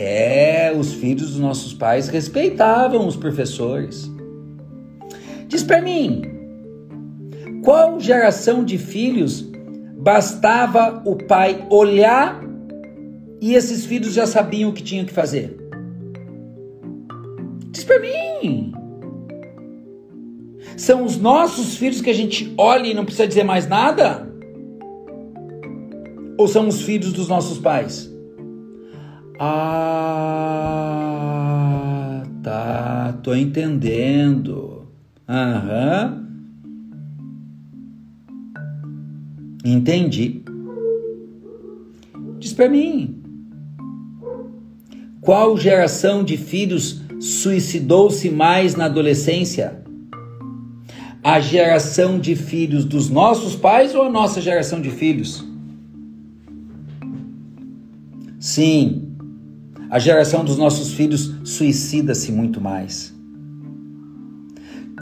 É, 0.00 0.72
os 0.78 0.92
filhos 0.92 1.30
dos 1.30 1.40
nossos 1.40 1.74
pais 1.74 2.06
respeitavam 2.06 3.04
os 3.04 3.16
professores. 3.16 4.08
Diz 5.48 5.64
para 5.64 5.82
mim, 5.82 6.22
qual 7.64 7.98
geração 7.98 8.64
de 8.64 8.78
filhos 8.78 9.44
bastava 9.98 11.02
o 11.04 11.16
pai 11.16 11.66
olhar 11.68 12.40
e 13.40 13.54
esses 13.54 13.86
filhos 13.86 14.12
já 14.12 14.24
sabiam 14.24 14.70
o 14.70 14.72
que 14.72 14.84
tinham 14.84 15.04
que 15.04 15.12
fazer? 15.12 15.58
para 17.88 17.98
mim. 17.98 18.72
São 20.76 21.04
os 21.04 21.16
nossos 21.16 21.76
filhos 21.76 22.00
que 22.00 22.10
a 22.10 22.14
gente 22.14 22.54
olha 22.56 22.86
e 22.86 22.94
não 22.94 23.04
precisa 23.04 23.26
dizer 23.26 23.42
mais 23.42 23.66
nada? 23.66 24.28
Ou 26.36 26.46
são 26.46 26.68
os 26.68 26.82
filhos 26.82 27.12
dos 27.12 27.26
nossos 27.26 27.58
pais? 27.58 28.17
Ah, 29.40 30.24
tá, 32.42 33.16
tô 33.22 33.32
entendendo. 33.34 34.88
Aham. 35.28 36.26
Entendi. 39.64 40.42
Diz 42.40 42.52
para 42.52 42.68
mim. 42.68 43.22
Qual 45.20 45.56
geração 45.56 46.24
de 46.24 46.36
filhos 46.36 47.02
suicidou-se 47.20 48.30
mais 48.30 48.74
na 48.74 48.86
adolescência? 48.86 49.84
A 51.22 51.38
geração 51.38 52.18
de 52.18 52.34
filhos 52.34 52.84
dos 52.84 53.10
nossos 53.10 53.54
pais 53.54 53.94
ou 53.94 54.02
a 54.02 54.10
nossa 54.10 54.40
geração 54.40 54.80
de 54.80 54.90
filhos? 54.90 55.46
Sim, 58.40 59.07
a 59.90 59.98
geração 59.98 60.44
dos 60.44 60.56
nossos 60.56 60.92
filhos 60.92 61.34
suicida-se 61.44 62.32
muito 62.32 62.60
mais. 62.60 63.14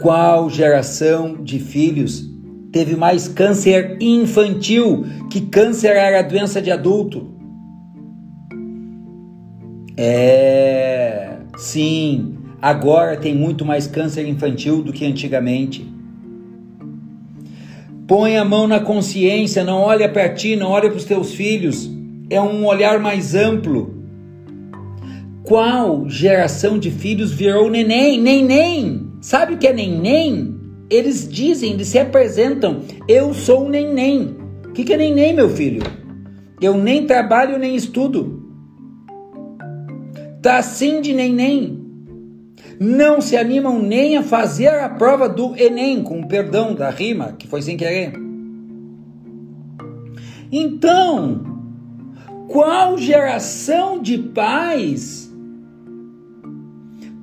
Qual 0.01 0.49
geração 0.49 1.43
de 1.43 1.59
filhos 1.59 2.29
teve 2.71 2.95
mais 2.95 3.27
câncer 3.27 3.97
infantil, 3.99 5.05
que 5.29 5.41
câncer 5.41 5.95
era 5.95 6.21
doença 6.21 6.61
de 6.61 6.71
adulto? 6.71 7.35
É 9.95 11.27
Sim, 11.57 12.37
agora 12.61 13.17
tem 13.17 13.33
muito 13.33 13.65
mais 13.65 13.87
câncer 13.87 14.27
infantil 14.27 14.83
do 14.83 14.93
que 14.93 15.03
antigamente. 15.03 15.91
Põe 18.07 18.37
a 18.37 18.45
mão 18.45 18.67
na 18.67 18.79
consciência, 18.79 19.63
não 19.63 19.79
olha 19.81 20.07
para 20.07 20.29
ti, 20.29 20.55
não 20.55 20.69
olha 20.69 20.87
para 20.87 20.97
os 20.97 21.03
teus 21.03 21.33
filhos. 21.33 21.91
É 22.29 22.39
um 22.39 22.63
olhar 22.67 22.99
mais 22.99 23.33
amplo. 23.33 23.96
Qual 25.47 26.09
geração 26.09 26.77
de 26.77 26.91
filhos 26.91 27.31
virou 27.31 27.69
neném? 27.69 28.21
Neném! 28.21 29.11
Sabe 29.21 29.53
o 29.53 29.57
que 29.57 29.67
é 29.67 29.73
neném? 29.73 30.55
Eles 30.89 31.27
dizem, 31.27 31.71
eles 31.71 31.87
se 31.87 31.97
apresentam. 31.97 32.81
Eu 33.07 33.33
sou 33.33 33.65
um 33.65 33.69
neném. 33.69 34.35
O 34.67 34.73
que 34.73 34.93
é 34.93 34.97
neném, 34.97 35.33
meu 35.33 35.49
filho? 35.49 35.81
Eu 36.61 36.75
nem 36.75 37.05
trabalho 37.05 37.57
nem 37.57 37.75
estudo 37.75 38.37
tá 40.47 40.59
assim 40.59 41.01
de 41.01 41.13
nem-nem. 41.13 41.85
Não 42.79 43.19
se 43.19 43.35
animam 43.35 43.81
nem 43.81 44.15
a 44.15 44.23
fazer 44.23 44.69
a 44.69 44.87
prova 44.87 45.27
do 45.27 45.53
Enem, 45.57 46.01
com 46.01 46.23
perdão 46.23 46.73
da 46.73 46.89
rima, 46.89 47.33
que 47.33 47.47
foi 47.47 47.61
sem 47.61 47.75
querer. 47.75 48.13
Então, 50.49 51.43
qual 52.47 52.97
geração 52.97 54.01
de 54.01 54.17
pais 54.17 55.26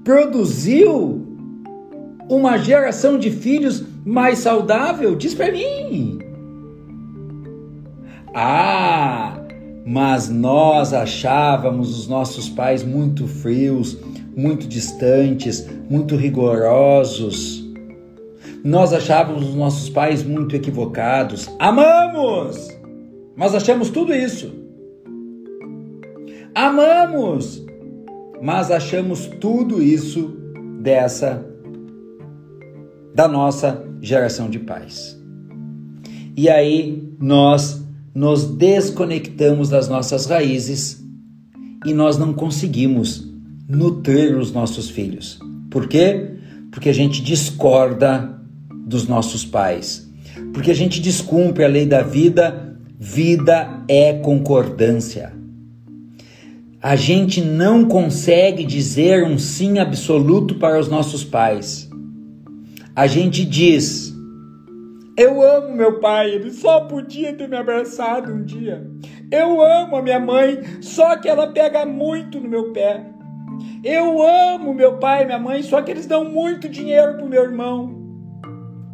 produziu 0.04 1.26
uma 2.28 2.58
geração 2.58 3.18
de 3.18 3.30
filhos 3.30 3.82
mais 4.04 4.38
saudável? 4.38 5.16
Diz 5.16 5.34
para 5.34 5.50
mim. 5.50 6.18
Ah, 8.34 9.40
mas 9.86 10.28
nós 10.28 10.92
achávamos 10.92 11.98
os 11.98 12.06
nossos 12.06 12.48
pais 12.48 12.82
muito 12.82 13.26
frios, 13.26 13.98
muito 14.36 14.66
distantes, 14.66 15.66
muito 15.88 16.16
rigorosos. 16.16 17.64
Nós 18.62 18.92
achávamos 18.92 19.48
os 19.48 19.54
nossos 19.54 19.88
pais 19.88 20.22
muito 20.22 20.56
equivocados. 20.56 21.48
Amamos! 21.58 22.68
Mas 23.36 23.54
achamos 23.54 23.90
tudo 23.90 24.14
isso. 24.14 24.52
Amamos! 26.54 27.63
Mas 28.44 28.70
achamos 28.70 29.26
tudo 29.40 29.82
isso 29.82 30.36
dessa 30.82 31.42
da 33.14 33.26
nossa 33.26 33.82
geração 34.02 34.50
de 34.50 34.58
pais. 34.58 35.18
E 36.36 36.50
aí 36.50 37.10
nós 37.18 37.82
nos 38.14 38.44
desconectamos 38.44 39.70
das 39.70 39.88
nossas 39.88 40.26
raízes 40.26 41.02
e 41.86 41.94
nós 41.94 42.18
não 42.18 42.34
conseguimos 42.34 43.32
nutrir 43.66 44.36
os 44.36 44.52
nossos 44.52 44.90
filhos. 44.90 45.38
Por 45.70 45.88
quê? 45.88 46.34
Porque 46.70 46.90
a 46.90 46.94
gente 46.94 47.22
discorda 47.22 48.38
dos 48.86 49.08
nossos 49.08 49.46
pais. 49.46 50.06
Porque 50.52 50.70
a 50.70 50.74
gente 50.74 51.00
descumpre 51.00 51.64
a 51.64 51.68
lei 51.68 51.86
da 51.86 52.02
vida. 52.02 52.76
Vida 52.98 53.82
é 53.88 54.12
concordância. 54.12 55.43
A 56.84 56.96
gente 56.96 57.40
não 57.40 57.86
consegue 57.86 58.62
dizer 58.62 59.24
um 59.24 59.38
sim 59.38 59.78
absoluto 59.78 60.56
para 60.56 60.78
os 60.78 60.86
nossos 60.86 61.24
pais. 61.24 61.88
A 62.94 63.06
gente 63.06 63.42
diz: 63.42 64.14
Eu 65.16 65.40
amo 65.40 65.74
meu 65.74 65.98
pai, 65.98 66.32
ele 66.32 66.50
só 66.50 66.82
podia 66.82 67.32
ter 67.32 67.48
me 67.48 67.56
abraçado 67.56 68.30
um 68.30 68.44
dia. 68.44 68.86
Eu 69.32 69.62
amo 69.62 69.96
a 69.96 70.02
minha 70.02 70.20
mãe, 70.20 70.60
só 70.82 71.16
que 71.16 71.26
ela 71.26 71.54
pega 71.54 71.86
muito 71.86 72.38
no 72.38 72.50
meu 72.50 72.70
pé. 72.70 73.02
Eu 73.82 74.22
amo 74.22 74.74
meu 74.74 74.98
pai 74.98 75.22
e 75.22 75.24
minha 75.26 75.38
mãe, 75.38 75.62
só 75.62 75.80
que 75.80 75.90
eles 75.90 76.04
dão 76.04 76.26
muito 76.26 76.68
dinheiro 76.68 77.14
pro 77.14 77.26
meu 77.26 77.44
irmão. 77.44 77.98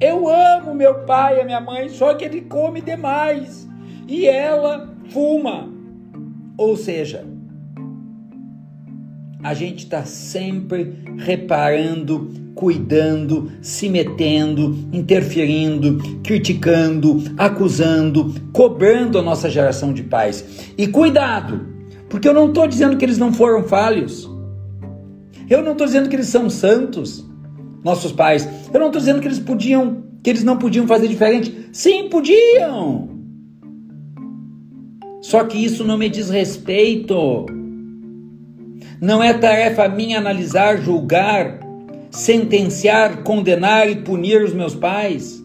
Eu 0.00 0.28
amo 0.28 0.76
meu 0.76 1.00
pai 1.06 1.38
e 1.38 1.40
a 1.40 1.44
minha 1.44 1.60
mãe, 1.60 1.88
só 1.88 2.14
que 2.14 2.24
ele 2.24 2.42
come 2.42 2.80
demais. 2.80 3.68
E 4.06 4.28
ela 4.28 4.94
fuma. 5.08 5.68
Ou 6.56 6.76
seja, 6.76 7.29
a 9.42 9.54
gente 9.54 9.84
está 9.84 10.04
sempre 10.04 10.94
reparando, 11.16 12.30
cuidando, 12.54 13.50
se 13.62 13.88
metendo, 13.88 14.76
interferindo, 14.92 15.98
criticando, 16.22 17.22
acusando, 17.38 18.34
cobrando 18.52 19.18
a 19.18 19.22
nossa 19.22 19.48
geração 19.48 19.92
de 19.92 20.02
pais. 20.02 20.72
E 20.76 20.86
cuidado, 20.86 21.66
porque 22.08 22.28
eu 22.28 22.34
não 22.34 22.48
estou 22.48 22.66
dizendo 22.66 22.96
que 22.96 23.04
eles 23.04 23.18
não 23.18 23.32
foram 23.32 23.64
falhos. 23.64 24.28
Eu 25.48 25.62
não 25.62 25.72
estou 25.72 25.86
dizendo 25.86 26.08
que 26.08 26.16
eles 26.16 26.28
são 26.28 26.50
santos, 26.50 27.26
nossos 27.82 28.12
pais. 28.12 28.48
Eu 28.72 28.78
não 28.78 28.88
estou 28.88 29.00
dizendo 29.00 29.20
que 29.20 29.26
eles 29.26 29.38
podiam, 29.38 30.04
que 30.22 30.30
eles 30.30 30.44
não 30.44 30.56
podiam 30.56 30.86
fazer 30.86 31.08
diferente. 31.08 31.70
Sim, 31.72 32.08
podiam. 32.08 33.08
Só 35.22 35.44
que 35.44 35.58
isso 35.58 35.84
não 35.84 35.98
me 35.98 36.08
diz 36.08 36.30
respeito. 36.30 37.46
Não 39.00 39.22
é 39.22 39.32
tarefa 39.32 39.88
minha 39.88 40.18
analisar, 40.18 40.76
julgar, 40.76 41.58
sentenciar, 42.10 43.22
condenar 43.22 43.88
e 43.90 43.96
punir 43.96 44.42
os 44.42 44.52
meus 44.52 44.74
pais. 44.74 45.42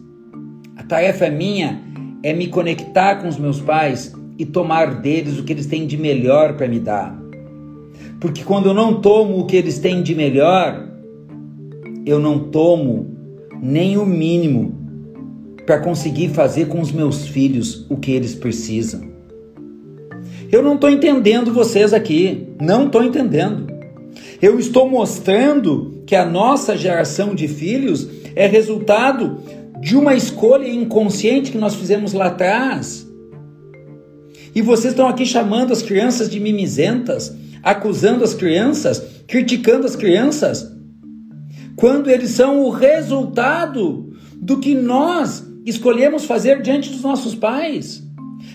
A 0.76 0.82
tarefa 0.82 1.30
minha 1.30 1.80
é 2.22 2.34
me 2.34 2.48
conectar 2.48 3.16
com 3.16 3.28
os 3.28 3.38
meus 3.38 3.58
pais 3.58 4.12
e 4.38 4.44
tomar 4.44 4.96
deles 5.00 5.38
o 5.38 5.44
que 5.44 5.54
eles 5.54 5.64
têm 5.64 5.86
de 5.86 5.96
melhor 5.96 6.54
para 6.54 6.68
me 6.68 6.78
dar. 6.78 7.18
Porque 8.20 8.44
quando 8.44 8.66
eu 8.66 8.74
não 8.74 9.00
tomo 9.00 9.38
o 9.38 9.46
que 9.46 9.56
eles 9.56 9.78
têm 9.78 10.02
de 10.02 10.14
melhor, 10.14 10.86
eu 12.04 12.18
não 12.18 12.50
tomo 12.50 13.16
nem 13.62 13.96
o 13.96 14.04
mínimo 14.04 14.74
para 15.64 15.80
conseguir 15.80 16.28
fazer 16.28 16.68
com 16.68 16.78
os 16.78 16.92
meus 16.92 17.26
filhos 17.26 17.86
o 17.88 17.96
que 17.96 18.10
eles 18.10 18.34
precisam. 18.34 19.15
Eu 20.50 20.62
não 20.62 20.74
estou 20.74 20.88
entendendo 20.88 21.52
vocês 21.52 21.92
aqui, 21.92 22.48
não 22.60 22.86
estou 22.86 23.02
entendendo. 23.02 23.66
Eu 24.40 24.58
estou 24.58 24.88
mostrando 24.88 26.02
que 26.06 26.14
a 26.14 26.24
nossa 26.24 26.76
geração 26.76 27.34
de 27.34 27.48
filhos 27.48 28.08
é 28.34 28.46
resultado 28.46 29.40
de 29.80 29.96
uma 29.96 30.14
escolha 30.14 30.68
inconsciente 30.68 31.50
que 31.50 31.58
nós 31.58 31.74
fizemos 31.74 32.12
lá 32.12 32.26
atrás. 32.26 33.06
E 34.54 34.62
vocês 34.62 34.92
estão 34.92 35.08
aqui 35.08 35.26
chamando 35.26 35.72
as 35.72 35.82
crianças 35.82 36.30
de 36.30 36.40
mimizentas, 36.40 37.34
acusando 37.62 38.24
as 38.24 38.32
crianças, 38.32 39.02
criticando 39.26 39.86
as 39.86 39.96
crianças, 39.96 40.72
quando 41.74 42.08
eles 42.08 42.30
são 42.30 42.62
o 42.62 42.70
resultado 42.70 44.12
do 44.36 44.58
que 44.58 44.74
nós 44.74 45.44
escolhemos 45.66 46.24
fazer 46.24 46.62
diante 46.62 46.90
dos 46.90 47.02
nossos 47.02 47.34
pais. 47.34 48.05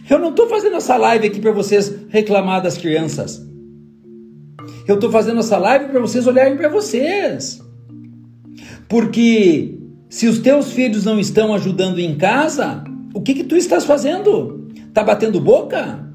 Eu 0.10 0.20
não 0.20 0.30
estou 0.30 0.48
fazendo 0.48 0.76
essa 0.76 0.98
live 0.98 1.28
aqui 1.28 1.40
para 1.40 1.52
vocês 1.52 1.94
reclamar 2.10 2.62
das 2.62 2.78
crianças. 2.78 3.42
Eu 4.88 4.96
estou 4.96 5.12
fazendo 5.12 5.40
essa 5.40 5.58
live 5.58 5.86
para 5.86 6.00
vocês 6.00 6.28
olharem 6.28 6.58
para 6.58 6.70
vocês. 6.70 7.62
Porque 8.90 9.78
se 10.10 10.28
os 10.28 10.40
teus 10.40 10.74
filhos 10.74 11.06
não 11.06 11.20
estão 11.20 11.54
ajudando 11.54 12.00
em 12.00 12.16
casa, 12.16 12.84
o 13.14 13.22
que 13.22 13.34
que 13.34 13.44
tu 13.44 13.56
estás 13.56 13.86
fazendo? 13.86 14.70
Tá 14.94 15.04
batendo 15.04 15.40
boca? 15.40 16.12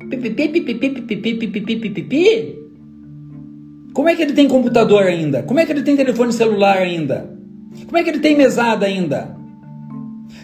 Como 3.93 4.09
é 4.09 4.15
que 4.15 4.23
ele 4.23 4.35
tem 4.35 4.47
computador 4.47 5.05
ainda? 5.05 5.43
Como 5.43 5.59
é 5.59 5.65
que 5.65 5.73
ele 5.73 5.83
tem 5.83 5.97
telefone 5.97 6.33
celular 6.33 6.79
ainda? 6.79 7.35
Como 7.87 7.97
é 7.97 8.03
que 8.05 8.11
ele 8.11 8.21
tem 8.21 8.37
mesada 8.37 8.87
ainda? 8.87 9.36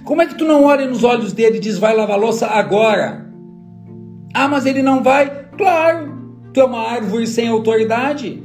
Como 0.05 0.21
é 0.21 0.27
que 0.27 0.35
tu 0.35 0.45
não 0.45 0.65
olha 0.65 0.87
nos 0.87 1.05
olhos 1.05 1.33
dele 1.33 1.59
e 1.59 1.61
diz 1.61 1.79
vai 1.79 1.95
lavar 1.95 2.19
louça 2.19 2.47
agora? 2.47 3.27
Ah, 4.35 4.49
mas 4.49 4.67
ele 4.67 4.83
não 4.83 5.03
vai? 5.03 5.47
Claro, 5.57 6.12
tu 6.53 6.61
é 6.61 6.65
uma 6.65 6.88
árvore 6.88 7.27
sem 7.27 7.49
autoridade. 7.49 8.43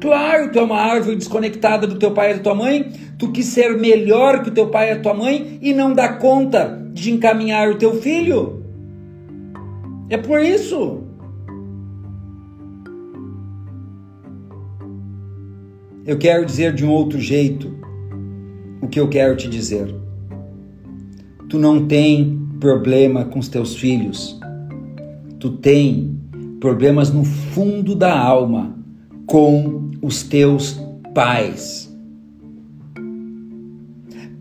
Claro, 0.00 0.50
tu 0.50 0.58
é 0.58 0.62
uma 0.62 0.80
árvore 0.80 1.16
desconectada 1.16 1.86
do 1.86 1.98
teu 1.98 2.12
pai 2.12 2.30
e 2.30 2.34
da 2.34 2.40
tua 2.40 2.54
mãe. 2.54 2.90
Tu 3.18 3.30
quis 3.30 3.46
ser 3.46 3.76
melhor 3.78 4.42
que 4.42 4.48
o 4.48 4.52
teu 4.52 4.68
pai 4.68 4.90
e 4.90 4.92
a 4.92 5.00
tua 5.00 5.14
mãe 5.14 5.58
e 5.60 5.72
não 5.72 5.92
dá 5.92 6.14
conta 6.14 6.88
de 6.92 7.12
encaminhar 7.12 7.68
o 7.68 7.76
teu 7.76 8.00
filho. 8.00 8.64
É 10.08 10.16
por 10.16 10.40
isso. 10.40 11.04
Eu 16.06 16.16
quero 16.16 16.46
dizer 16.46 16.72
de 16.72 16.86
um 16.86 16.90
outro 16.90 17.20
jeito 17.20 17.76
o 18.80 18.88
que 18.88 18.98
eu 18.98 19.08
quero 19.08 19.36
te 19.36 19.48
dizer. 19.48 19.94
Tu 21.48 21.58
não 21.58 21.86
tem 21.86 22.38
problema 22.60 23.24
com 23.24 23.38
os 23.38 23.48
teus 23.48 23.74
filhos. 23.74 24.38
Tu 25.40 25.50
tem 25.50 26.18
problemas 26.60 27.10
no 27.12 27.24
fundo 27.24 27.94
da 27.94 28.18
alma 28.18 28.76
com 29.26 29.90
os 30.02 30.22
teus 30.22 30.80
pais. 31.14 31.88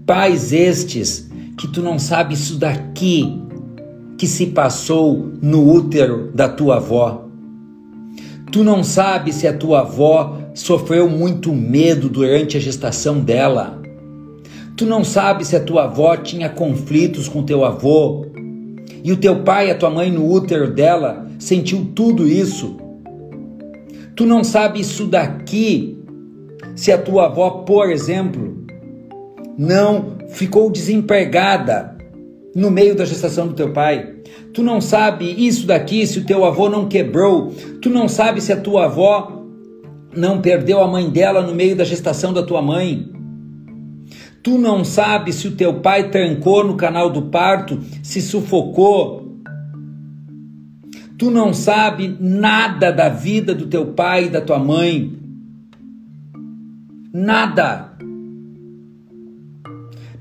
Pais 0.05 0.51
estes 0.51 1.29
que 1.57 1.67
tu 1.67 1.81
não 1.81 1.97
sabe 1.97 2.33
isso 2.33 2.57
daqui 2.57 3.41
que 4.17 4.27
se 4.27 4.47
passou 4.47 5.31
no 5.41 5.69
útero 5.71 6.31
da 6.33 6.49
tua 6.49 6.77
avó. 6.77 7.25
Tu 8.51 8.63
não 8.63 8.83
sabe 8.83 9.31
se 9.31 9.47
a 9.47 9.55
tua 9.55 9.81
avó 9.81 10.37
sofreu 10.53 11.09
muito 11.09 11.53
medo 11.53 12.09
durante 12.09 12.57
a 12.57 12.59
gestação 12.59 13.19
dela. 13.19 13.81
Tu 14.77 14.85
não 14.85 15.03
sabe 15.03 15.43
se 15.43 15.55
a 15.55 15.59
tua 15.59 15.85
avó 15.85 16.15
tinha 16.15 16.49
conflitos 16.49 17.27
com 17.27 17.41
teu 17.41 17.65
avô. 17.65 18.27
E 19.03 19.11
o 19.11 19.17
teu 19.17 19.43
pai 19.43 19.67
e 19.69 19.71
a 19.71 19.75
tua 19.75 19.89
mãe 19.89 20.11
no 20.11 20.31
útero 20.31 20.71
dela 20.71 21.27
sentiu 21.39 21.91
tudo 21.95 22.27
isso. 22.27 22.77
Tu 24.15 24.23
não 24.23 24.43
sabe 24.43 24.79
isso 24.79 25.07
daqui. 25.07 25.97
Se 26.75 26.91
a 26.91 26.97
tua 26.97 27.25
avó, 27.25 27.49
por 27.65 27.89
exemplo, 27.89 28.55
não 29.57 30.17
ficou 30.29 30.69
desempregada 30.69 31.97
no 32.53 32.69
meio 32.69 32.95
da 32.95 33.03
gestação 33.03 33.47
do 33.47 33.55
teu 33.55 33.73
pai. 33.73 34.13
Tu 34.53 34.61
não 34.61 34.79
sabe 34.79 35.25
isso 35.25 35.65
daqui 35.65 36.05
se 36.05 36.19
o 36.19 36.25
teu 36.25 36.45
avô 36.45 36.69
não 36.69 36.87
quebrou. 36.87 37.51
Tu 37.81 37.89
não 37.89 38.07
sabe 38.07 38.41
se 38.41 38.53
a 38.53 38.61
tua 38.61 38.85
avó 38.85 39.41
não 40.15 40.39
perdeu 40.39 40.81
a 40.81 40.87
mãe 40.87 41.09
dela 41.09 41.41
no 41.41 41.55
meio 41.55 41.75
da 41.75 41.83
gestação 41.83 42.31
da 42.31 42.43
tua 42.43 42.61
mãe. 42.61 43.16
Tu 44.47 44.57
não 44.57 44.85
sabes 44.85 45.35
se 45.35 45.49
o 45.49 45.57
teu 45.57 45.81
pai 45.81 46.09
trancou 46.09 46.65
no 46.65 46.77
canal 46.77 47.09
do 47.09 47.23
parto, 47.23 47.81
se 48.01 48.21
sufocou. 48.21 49.41
Tu 51.17 51.29
não 51.29 51.53
sabe 51.53 52.15
nada 52.17 52.89
da 52.89 53.09
vida 53.09 53.53
do 53.53 53.67
teu 53.67 53.87
pai 53.87 54.27
e 54.27 54.29
da 54.29 54.39
tua 54.39 54.57
mãe. 54.57 55.19
Nada. 57.13 57.91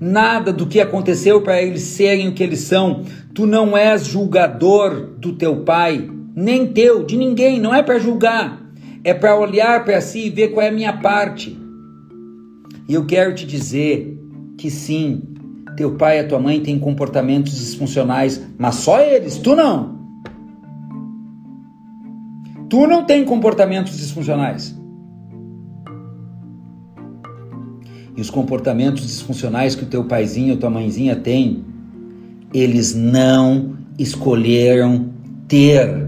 Nada 0.01 0.53
do 0.53 0.67
que 0.67 0.81
aconteceu 0.81 1.43
para 1.43 1.63
eles 1.63 1.83
serem 1.83 2.27
o 2.27 2.35
que 2.35 2.43
eles 2.43 2.63
são. 2.63 3.05
Tu 3.33 3.47
não 3.47 3.77
és 3.77 4.07
julgador 4.07 5.07
do 5.19 5.35
teu 5.35 5.59
pai, 5.63 6.11
nem 6.35 6.67
teu, 6.67 7.05
de 7.05 7.17
ninguém, 7.17 7.61
não 7.61 7.73
é 7.73 7.81
para 7.81 8.01
julgar 8.01 8.67
é 9.05 9.15
para 9.15 9.39
olhar 9.39 9.85
para 9.85 10.01
si 10.01 10.27
e 10.27 10.31
ver 10.31 10.49
qual 10.49 10.67
é 10.67 10.69
a 10.69 10.73
minha 10.73 10.95
parte. 10.95 11.57
E 12.89 12.95
eu 12.95 13.07
quero 13.07 13.33
te 13.33 13.47
dizer 13.47 14.16
que 14.57 14.71
sim, 14.71 15.23
teu 15.77 15.97
pai 15.97 16.19
e 16.19 16.21
a 16.21 16.29
tua 16.29 16.41
mãe 16.41 16.61
têm 16.61 16.79
comportamentos 16.79 17.53
disfuncionais, 17.53 18.43
mas 18.59 18.77
só 18.77 19.01
eles, 19.01 19.37
tu 19.39 19.55
não. 19.55 19.97
Tu 22.69 22.87
não 22.87 23.05
tem 23.05 23.25
comportamentos 23.25 23.97
disfuncionais. 23.97 24.77
E 28.17 28.21
os 28.21 28.31
comportamentos 28.31 29.07
disfuncionais 29.07 29.75
que 29.75 29.85
o 29.85 29.87
teu 29.87 30.05
paizinho 30.05 30.55
ou 30.55 30.59
tua 30.59 30.71
mãezinha 30.71 31.15
tem, 31.15 31.65
eles 32.53 32.95
não 32.95 33.77
escolheram 33.99 35.11
ter. 35.47 36.07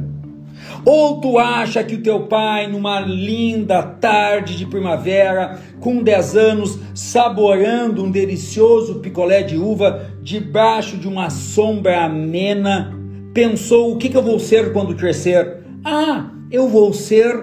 Ou 0.91 1.21
tu 1.21 1.37
acha 1.37 1.85
que 1.85 1.97
o 1.97 2.03
teu 2.03 2.29
pai, 2.29 2.67
numa 2.67 2.99
linda 2.99 3.83
tarde 3.83 4.57
de 4.57 4.65
primavera, 4.65 5.61
com 5.81 6.03
10 6.03 6.35
anos, 6.35 6.79
saboreando 6.95 8.03
um 8.03 8.11
delicioso 8.11 8.99
picolé 9.01 9.43
de 9.43 9.59
uva 9.59 10.11
debaixo 10.23 10.97
de 10.97 11.07
uma 11.07 11.29
sombra 11.29 12.07
amena, 12.07 12.99
pensou: 13.35 13.93
o 13.93 13.99
que, 13.99 14.09
que 14.09 14.17
eu 14.17 14.23
vou 14.23 14.41
ser 14.41 14.73
quando 14.73 14.97
crescer? 14.97 15.59
Ah, 15.85 16.31
eu 16.51 16.67
vou 16.69 16.95
ser 16.95 17.37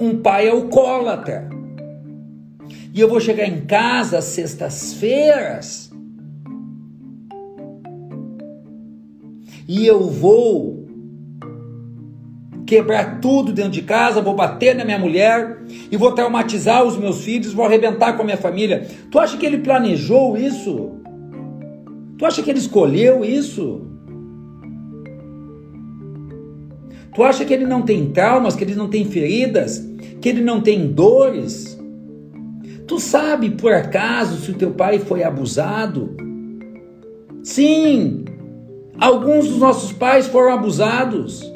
um 0.00 0.16
pai 0.16 0.48
alcoólatra. 0.48 1.46
E 2.94 2.98
eu 2.98 3.06
vou 3.10 3.20
chegar 3.20 3.44
em 3.44 3.66
casa 3.66 4.22
sextas-feiras 4.22 5.92
e 9.68 9.86
eu 9.86 10.08
vou 10.08 10.87
quebrar 12.68 13.18
tudo 13.18 13.50
dentro 13.50 13.70
de 13.70 13.80
casa, 13.80 14.20
vou 14.20 14.34
bater 14.34 14.76
na 14.76 14.84
minha 14.84 14.98
mulher 14.98 15.62
e 15.90 15.96
vou 15.96 16.12
traumatizar 16.12 16.84
os 16.84 16.98
meus 16.98 17.24
filhos, 17.24 17.54
vou 17.54 17.64
arrebentar 17.64 18.12
com 18.12 18.20
a 18.20 18.24
minha 18.26 18.36
família. 18.36 18.86
Tu 19.10 19.18
acha 19.18 19.38
que 19.38 19.46
ele 19.46 19.58
planejou 19.58 20.36
isso? 20.36 20.90
Tu 22.18 22.26
acha 22.26 22.42
que 22.42 22.50
ele 22.50 22.58
escolheu 22.58 23.24
isso? 23.24 23.86
Tu 27.14 27.22
acha 27.22 27.42
que 27.46 27.54
ele 27.54 27.64
não 27.64 27.80
tem 27.80 28.10
traumas, 28.10 28.54
que 28.54 28.64
ele 28.64 28.74
não 28.74 28.88
tem 28.88 29.06
feridas, 29.06 29.82
que 30.20 30.28
ele 30.28 30.42
não 30.42 30.60
tem 30.60 30.92
dores? 30.92 31.80
Tu 32.86 33.00
sabe 33.00 33.48
por 33.48 33.72
acaso 33.72 34.42
se 34.42 34.50
o 34.50 34.54
teu 34.54 34.72
pai 34.72 34.98
foi 34.98 35.24
abusado? 35.24 36.14
Sim, 37.42 38.26
alguns 39.00 39.48
dos 39.48 39.58
nossos 39.58 39.90
pais 39.90 40.26
foram 40.26 40.52
abusados. 40.52 41.50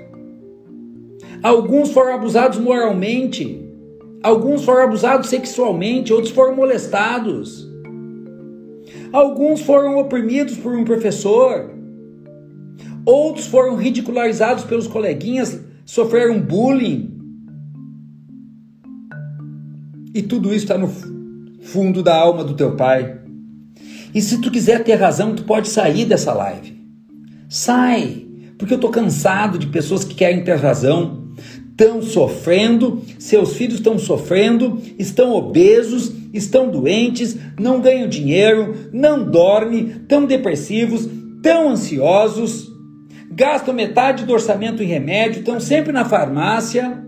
Alguns 1.42 1.90
foram 1.90 2.14
abusados 2.14 2.59
moralmente. 2.59 3.61
Alguns 4.22 4.64
foram 4.64 4.85
abusados 4.85 5.28
sexualmente, 5.28 6.12
outros 6.12 6.33
foram 6.33 6.55
molestados. 6.55 7.68
Alguns 9.12 9.61
foram 9.61 9.98
oprimidos 9.98 10.57
por 10.57 10.72
um 10.74 10.85
professor. 10.85 11.70
Outros 13.05 13.46
foram 13.46 13.74
ridicularizados 13.74 14.64
pelos 14.64 14.87
coleguinhas, 14.87 15.61
sofreram 15.85 16.40
bullying. 16.40 17.11
E 20.14 20.22
tudo 20.22 20.55
isso 20.55 20.64
está 20.64 20.78
no 20.78 20.88
fundo 21.62 22.02
da 22.02 22.14
alma 22.14 22.44
do 22.44 22.55
teu 22.55 22.76
pai. 22.76 23.20
E 24.14 24.20
se 24.20 24.40
tu 24.40 24.50
quiser 24.50 24.85
ter 24.85 24.94
razão, 24.94 25.35
tu 25.35 25.42
pode 25.42 25.68
sair 25.68 26.05
dessa 26.05 26.33
live. 26.33 26.81
Sai, 27.48 28.26
porque 28.57 28.74
eu 28.74 28.78
tô 28.78 28.90
cansado 28.90 29.59
de 29.59 29.66
pessoas 29.66 30.05
que 30.05 30.14
querem 30.14 30.44
ter 30.44 30.57
razão, 30.57 31.21
estão 31.83 32.01
sofrendo, 32.01 33.03
seus 33.18 33.57
filhos 33.57 33.77
estão 33.77 33.99
sofrendo, 33.99 34.81
estão 34.99 35.33
obesos, 35.35 36.12
estão 36.33 36.71
doentes, 36.71 37.37
não 37.59 37.81
ganham 37.81 38.09
dinheiro, 38.09 38.90
não 38.92 39.29
dormem, 39.29 39.88
estão 39.88 40.25
depressivos, 40.25 41.09
estão 41.37 41.71
ansiosos, 41.71 42.71
gastam 43.33 43.75
metade 43.75 44.25
do 44.25 44.33
orçamento 44.33 44.81
em 44.81 44.87
remédio, 44.87 45.40
estão 45.40 45.59
sempre 45.59 45.92
na 45.92 46.05
farmácia, 46.05 47.03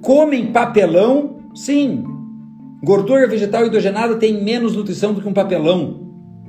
comem 0.00 0.52
papelão, 0.52 1.50
sim, 1.54 2.04
Gordura 2.82 3.26
vegetal 3.26 3.66
hidrogenada 3.66 4.14
tem 4.14 4.42
menos 4.42 4.74
nutrição 4.74 5.12
do 5.12 5.20
que 5.20 5.28
um 5.28 5.34
papelão. 5.34 6.08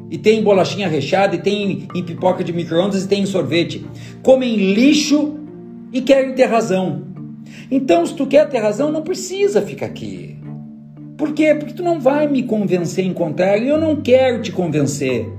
E 0.10 0.18
tem 0.18 0.42
bolachinha 0.42 0.88
recheada, 0.88 1.36
e 1.36 1.40
tem 1.40 1.88
em 1.94 2.04
pipoca 2.04 2.42
de 2.42 2.54
micro-ondas, 2.54 3.04
e 3.04 3.08
tem 3.08 3.24
em 3.24 3.26
sorvete. 3.26 3.86
Comem 4.24 4.56
lixo 4.74 5.41
e 5.92 6.02
querem 6.02 6.34
ter 6.34 6.46
razão. 6.46 7.04
Então, 7.70 8.06
se 8.06 8.14
tu 8.14 8.26
quer 8.26 8.48
ter 8.50 8.60
razão, 8.60 8.92
não 8.92 9.02
precisa 9.02 9.62
ficar 9.62 9.88
aqui. 9.88 10.38
Por 11.18 11.34
quê? 11.34 11.54
Porque 11.54 11.74
tu 11.74 11.84
não 11.84 12.00
vai 12.00 12.28
me 12.28 12.44
convencer 12.44 13.06
em 13.06 13.14
contrário 13.14 13.68
eu 13.68 13.80
não 13.80 13.96
quero 13.96 14.42
te 14.42 14.52
convencer. 14.52 15.32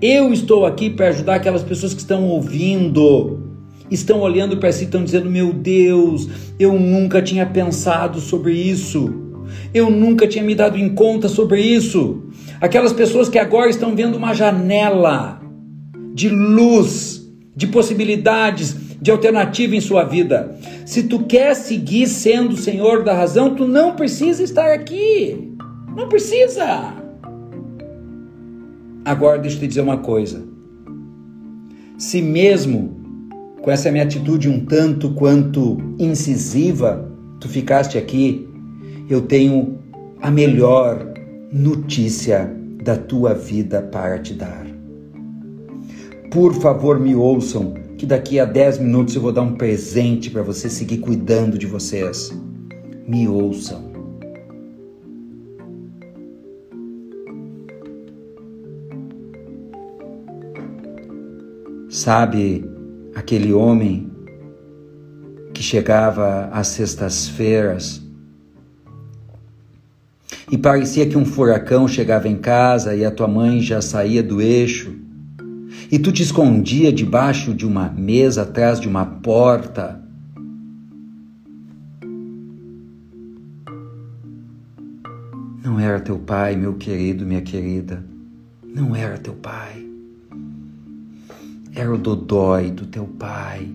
Eu 0.00 0.32
estou 0.32 0.64
aqui 0.64 0.88
para 0.88 1.08
ajudar 1.08 1.34
aquelas 1.34 1.62
pessoas 1.62 1.92
que 1.92 2.00
estão 2.00 2.26
ouvindo, 2.26 3.38
estão 3.90 4.20
olhando 4.20 4.56
para 4.56 4.72
si 4.72 4.84
estão 4.84 5.04
dizendo: 5.04 5.30
Meu 5.30 5.52
Deus, 5.52 6.28
eu 6.58 6.72
nunca 6.72 7.20
tinha 7.20 7.44
pensado 7.44 8.20
sobre 8.20 8.54
isso. 8.54 9.12
Eu 9.72 9.90
nunca 9.90 10.26
tinha 10.26 10.42
me 10.42 10.54
dado 10.54 10.78
em 10.78 10.94
conta 10.94 11.28
sobre 11.28 11.60
isso. 11.60 12.22
Aquelas 12.60 12.92
pessoas 12.92 13.28
que 13.28 13.38
agora 13.38 13.68
estão 13.68 13.94
vendo 13.94 14.16
uma 14.16 14.34
janela 14.34 15.40
de 16.14 16.28
luz, 16.28 17.27
de 17.58 17.66
possibilidades, 17.66 18.76
de 19.02 19.10
alternativa 19.10 19.74
em 19.74 19.80
sua 19.80 20.04
vida. 20.04 20.56
Se 20.86 21.02
tu 21.02 21.24
quer 21.24 21.54
seguir 21.54 22.06
sendo 22.06 22.52
o 22.52 22.56
Senhor 22.56 23.02
da 23.02 23.12
razão, 23.12 23.56
tu 23.56 23.66
não 23.66 23.96
precisa 23.96 24.44
estar 24.44 24.72
aqui. 24.72 25.56
Não 25.96 26.08
precisa. 26.08 26.94
Agora 29.04 29.40
deixa 29.40 29.56
eu 29.56 29.60
te 29.60 29.66
dizer 29.66 29.80
uma 29.80 29.98
coisa. 29.98 30.46
Se 31.98 32.22
mesmo 32.22 32.96
com 33.60 33.72
essa 33.72 33.90
minha 33.90 34.04
atitude 34.04 34.48
um 34.48 34.64
tanto 34.64 35.10
quanto 35.14 35.78
incisiva, 35.98 37.12
tu 37.40 37.48
ficaste 37.48 37.98
aqui 37.98 38.46
eu 39.10 39.22
tenho 39.22 39.78
a 40.20 40.30
melhor 40.30 41.12
notícia 41.50 42.54
da 42.84 42.94
tua 42.94 43.34
vida 43.34 43.82
para 43.82 44.18
te 44.18 44.34
dar. 44.34 44.67
Por 46.30 46.54
favor, 46.54 47.00
me 47.00 47.14
ouçam, 47.14 47.72
que 47.96 48.04
daqui 48.04 48.38
a 48.38 48.44
10 48.44 48.78
minutos 48.78 49.14
eu 49.14 49.22
vou 49.22 49.32
dar 49.32 49.42
um 49.42 49.54
presente 49.54 50.30
para 50.30 50.42
você 50.42 50.68
seguir 50.68 50.98
cuidando 50.98 51.58
de 51.58 51.66
vocês. 51.66 52.30
Me 53.06 53.26
ouçam. 53.26 53.88
Sabe 61.88 62.64
aquele 63.14 63.52
homem 63.52 64.10
que 65.54 65.62
chegava 65.62 66.50
às 66.52 66.68
sextas-feiras 66.68 68.02
e 70.50 70.58
parecia 70.58 71.06
que 71.06 71.16
um 71.16 71.24
furacão 71.24 71.88
chegava 71.88 72.28
em 72.28 72.36
casa 72.36 72.94
e 72.94 73.04
a 73.04 73.10
tua 73.10 73.26
mãe 73.26 73.60
já 73.60 73.80
saía 73.80 74.22
do 74.22 74.40
eixo, 74.40 75.07
e 75.90 75.98
tu 75.98 76.12
te 76.12 76.22
escondia 76.22 76.92
debaixo 76.92 77.54
de 77.54 77.66
uma 77.66 77.88
mesa, 77.88 78.42
atrás 78.42 78.78
de 78.78 78.86
uma 78.86 79.06
porta. 79.06 80.02
Não 85.64 85.80
era 85.80 85.98
teu 85.98 86.18
pai, 86.18 86.56
meu 86.56 86.74
querido, 86.74 87.24
minha 87.24 87.40
querida. 87.40 88.04
Não 88.62 88.94
era 88.94 89.16
teu 89.16 89.32
pai. 89.34 89.86
Era 91.74 91.92
o 91.92 91.96
dodói 91.96 92.70
do 92.70 92.86
teu 92.86 93.06
pai. 93.06 93.68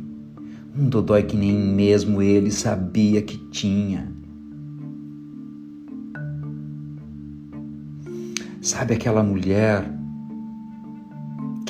Um 0.78 0.88
dodói 0.90 1.24
que 1.24 1.36
nem 1.36 1.56
mesmo 1.56 2.22
ele 2.22 2.52
sabia 2.52 3.22
que 3.24 3.38
tinha. 3.50 4.12
Sabe 8.62 8.94
aquela 8.94 9.24
mulher 9.24 10.03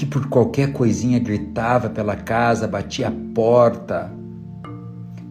que 0.03 0.05
por 0.05 0.27
qualquer 0.27 0.73
coisinha 0.73 1.17
gritava 1.17 1.89
pela 1.89 2.15
casa, 2.15 2.67
batia 2.67 3.07
a 3.07 3.13
porta, 3.33 4.11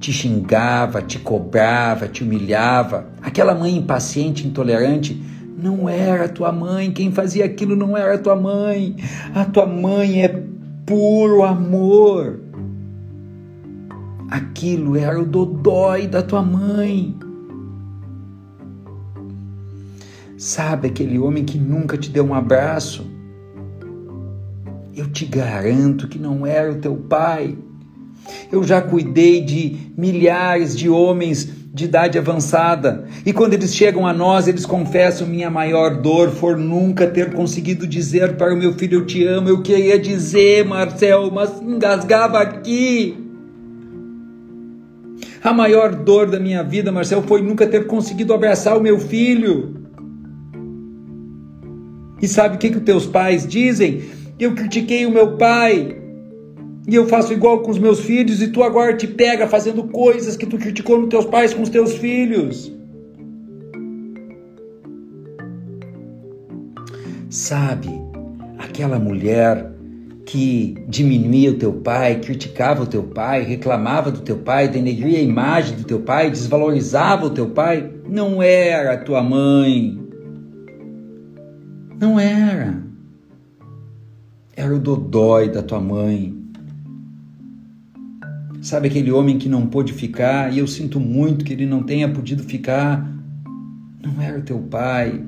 te 0.01 0.11
xingava, 0.11 1.03
te 1.03 1.19
cobrava, 1.19 2.09
te 2.09 2.25
humilhava? 2.25 3.07
Aquela 3.21 3.55
mãe 3.55 3.77
impaciente, 3.77 4.47
intolerante, 4.47 5.23
não 5.59 5.89
era 5.91 6.27
tua 6.27 6.51
mãe, 6.51 6.91
quem 6.91 7.13
fazia 7.13 7.45
aquilo 7.45 7.77
não 7.77 7.95
era 7.95 8.17
tua 8.17 8.35
mãe. 8.35 8.97
A 9.35 9.45
tua 9.45 9.67
mãe 9.67 10.23
é 10.23 10.43
puro 10.87 11.43
amor. 11.43 12.41
Aquilo 14.31 14.97
era 14.97 15.21
o 15.21 15.27
dodói 15.27 16.07
da 16.07 16.23
tua 16.23 16.41
mãe. 16.43 17.15
Sabe 20.39 20.89
aquele 20.89 21.19
homem 21.19 21.45
que 21.45 21.59
nunca 21.59 21.99
te 21.99 22.09
deu 22.09 22.25
um 22.25 22.33
abraço? 22.33 23.12
Eu 24.95 25.09
te 25.09 25.25
garanto 25.25 26.07
que 26.07 26.19
não 26.19 26.47
era 26.47 26.71
o 26.71 26.77
teu 26.77 26.95
pai. 26.97 27.57
Eu 28.51 28.63
já 28.63 28.81
cuidei 28.81 29.41
de 29.41 29.93
milhares 29.97 30.77
de 30.77 30.89
homens 30.89 31.51
de 31.73 31.87
idade 31.87 32.19
avançada 32.19 33.07
e 33.25 33.33
quando 33.33 33.55
eles 33.55 33.75
chegam 33.75 34.07
a 34.07 34.13
nós, 34.13 34.47
eles 34.47 34.67
confessam: 34.67 35.27
minha 35.27 35.51
maior 35.51 36.03
dor 36.03 36.31
for 36.31 36.59
nunca 36.59 37.07
ter 37.07 37.33
conseguido 37.33 37.87
dizer 37.87 38.37
para 38.37 38.53
o 38.53 38.59
meu 38.59 38.75
filho 38.75 38.99
eu 38.99 39.07
te 39.07 39.25
amo. 39.27 39.49
Eu 39.49 39.63
queria 39.63 39.99
dizer, 39.99 40.67
Marcel, 40.67 41.31
mas 41.31 41.61
engasgava 41.63 42.39
aqui. 42.39 43.17
A 45.43 45.53
maior 45.53 45.95
dor 45.95 46.31
da 46.31 46.39
minha 46.39 46.63
vida, 46.63 46.93
Marcel, 46.93 47.23
foi 47.23 47.41
nunca 47.43 47.67
ter 47.67 47.87
conseguido 47.87 48.35
abraçar 48.35 48.77
o 48.77 48.83
meu 48.83 48.99
filho. 48.99 49.75
E 52.21 52.29
sabe 52.29 52.55
o 52.55 52.59
que, 52.59 52.71
que 52.71 52.77
os 52.77 52.85
teus 52.85 53.07
pais 53.07 53.45
dizem? 53.45 54.03
Eu 54.43 54.57
critiquei 54.57 55.07
o 55.07 55.11
meu 55.13 55.37
pai 55.37 55.97
e 56.89 56.93
eu 56.97 57.07
faço 57.07 57.33
igual 57.33 57.61
com 57.61 57.71
os 57.71 57.79
meus 57.79 58.01
filhos 58.01 58.43
e 58.43 58.49
tu 58.49 58.65
agora 58.65 58.97
te 58.97 59.07
pega 59.07 59.47
fazendo 59.47 59.85
coisas 59.85 60.37
que 60.37 60.45
tu 60.45 60.59
criticou 60.59 60.99
nos 60.99 61.11
teus 61.11 61.25
pais 61.27 61.55
com 61.55 61.63
os 61.63 61.69
teus 61.69 61.95
filhos. 61.95 62.75
Sabe, 67.31 67.89
aquela 68.59 68.99
mulher 68.99 69.71
que 70.27 70.75
diminuía 70.89 71.53
o 71.53 71.59
teu 71.59 71.75
pai, 71.75 72.19
criticava 72.19 72.83
o 72.83 72.87
teu 72.87 73.05
pai, 73.05 73.45
reclamava 73.45 74.11
do 74.11 74.23
teu 74.23 74.39
pai, 74.39 74.67
denegria 74.67 75.19
a 75.19 75.23
imagem 75.23 75.77
do 75.77 75.85
teu 75.85 76.01
pai, 76.01 76.33
desvalorizava 76.33 77.27
o 77.27 77.31
teu 77.31 77.51
pai, 77.51 77.93
não 78.09 78.43
era 78.43 78.95
a 78.95 78.99
tua 78.99 79.23
mãe, 79.23 79.97
não 82.01 82.19
era. 82.19 82.91
Era 84.55 84.75
o 84.75 84.79
dodói 84.79 85.49
da 85.49 85.63
tua 85.63 85.81
mãe. 85.81 86.37
Sabe 88.61 88.89
aquele 88.89 89.11
homem 89.11 89.39
que 89.39 89.49
não 89.49 89.67
pôde 89.67 89.95
ficar 89.95 90.53
e 90.53 90.59
eu 90.59 90.67
sinto 90.67 91.01
muito 91.01 91.45
que 91.45 91.55
ele 91.55 91.65
não 91.65 91.83
tenha 91.83 92.09
podido 92.09 92.43
ficar? 92.43 93.11
Não 94.05 94.21
era 94.23 94.39
o 94.39 94.43
teu 94.43 94.59
pai, 94.59 95.25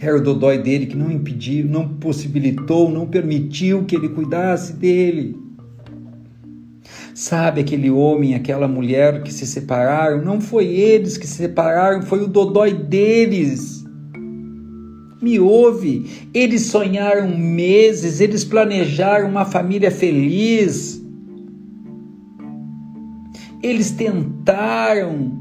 era 0.00 0.16
o 0.16 0.22
dodói 0.22 0.58
dele 0.58 0.86
que 0.86 0.96
não 0.96 1.10
impediu, 1.10 1.66
não 1.66 1.88
possibilitou, 1.88 2.90
não 2.90 3.06
permitiu 3.06 3.84
que 3.84 3.96
ele 3.96 4.10
cuidasse 4.10 4.74
dele. 4.74 5.36
Sabe 7.14 7.62
aquele 7.62 7.90
homem, 7.90 8.34
aquela 8.34 8.68
mulher 8.68 9.22
que 9.22 9.32
se 9.32 9.46
separaram? 9.46 10.22
Não 10.22 10.40
foi 10.40 10.66
eles 10.66 11.16
que 11.16 11.26
se 11.26 11.36
separaram, 11.36 12.02
foi 12.02 12.22
o 12.22 12.28
dodói 12.28 12.72
deles. 12.74 13.77
Me 15.20 15.40
ouve, 15.40 16.06
eles 16.32 16.66
sonharam 16.66 17.36
meses, 17.36 18.20
eles 18.20 18.44
planejaram 18.44 19.28
uma 19.28 19.44
família 19.44 19.90
feliz. 19.90 21.02
Eles 23.60 23.90
tentaram, 23.90 25.32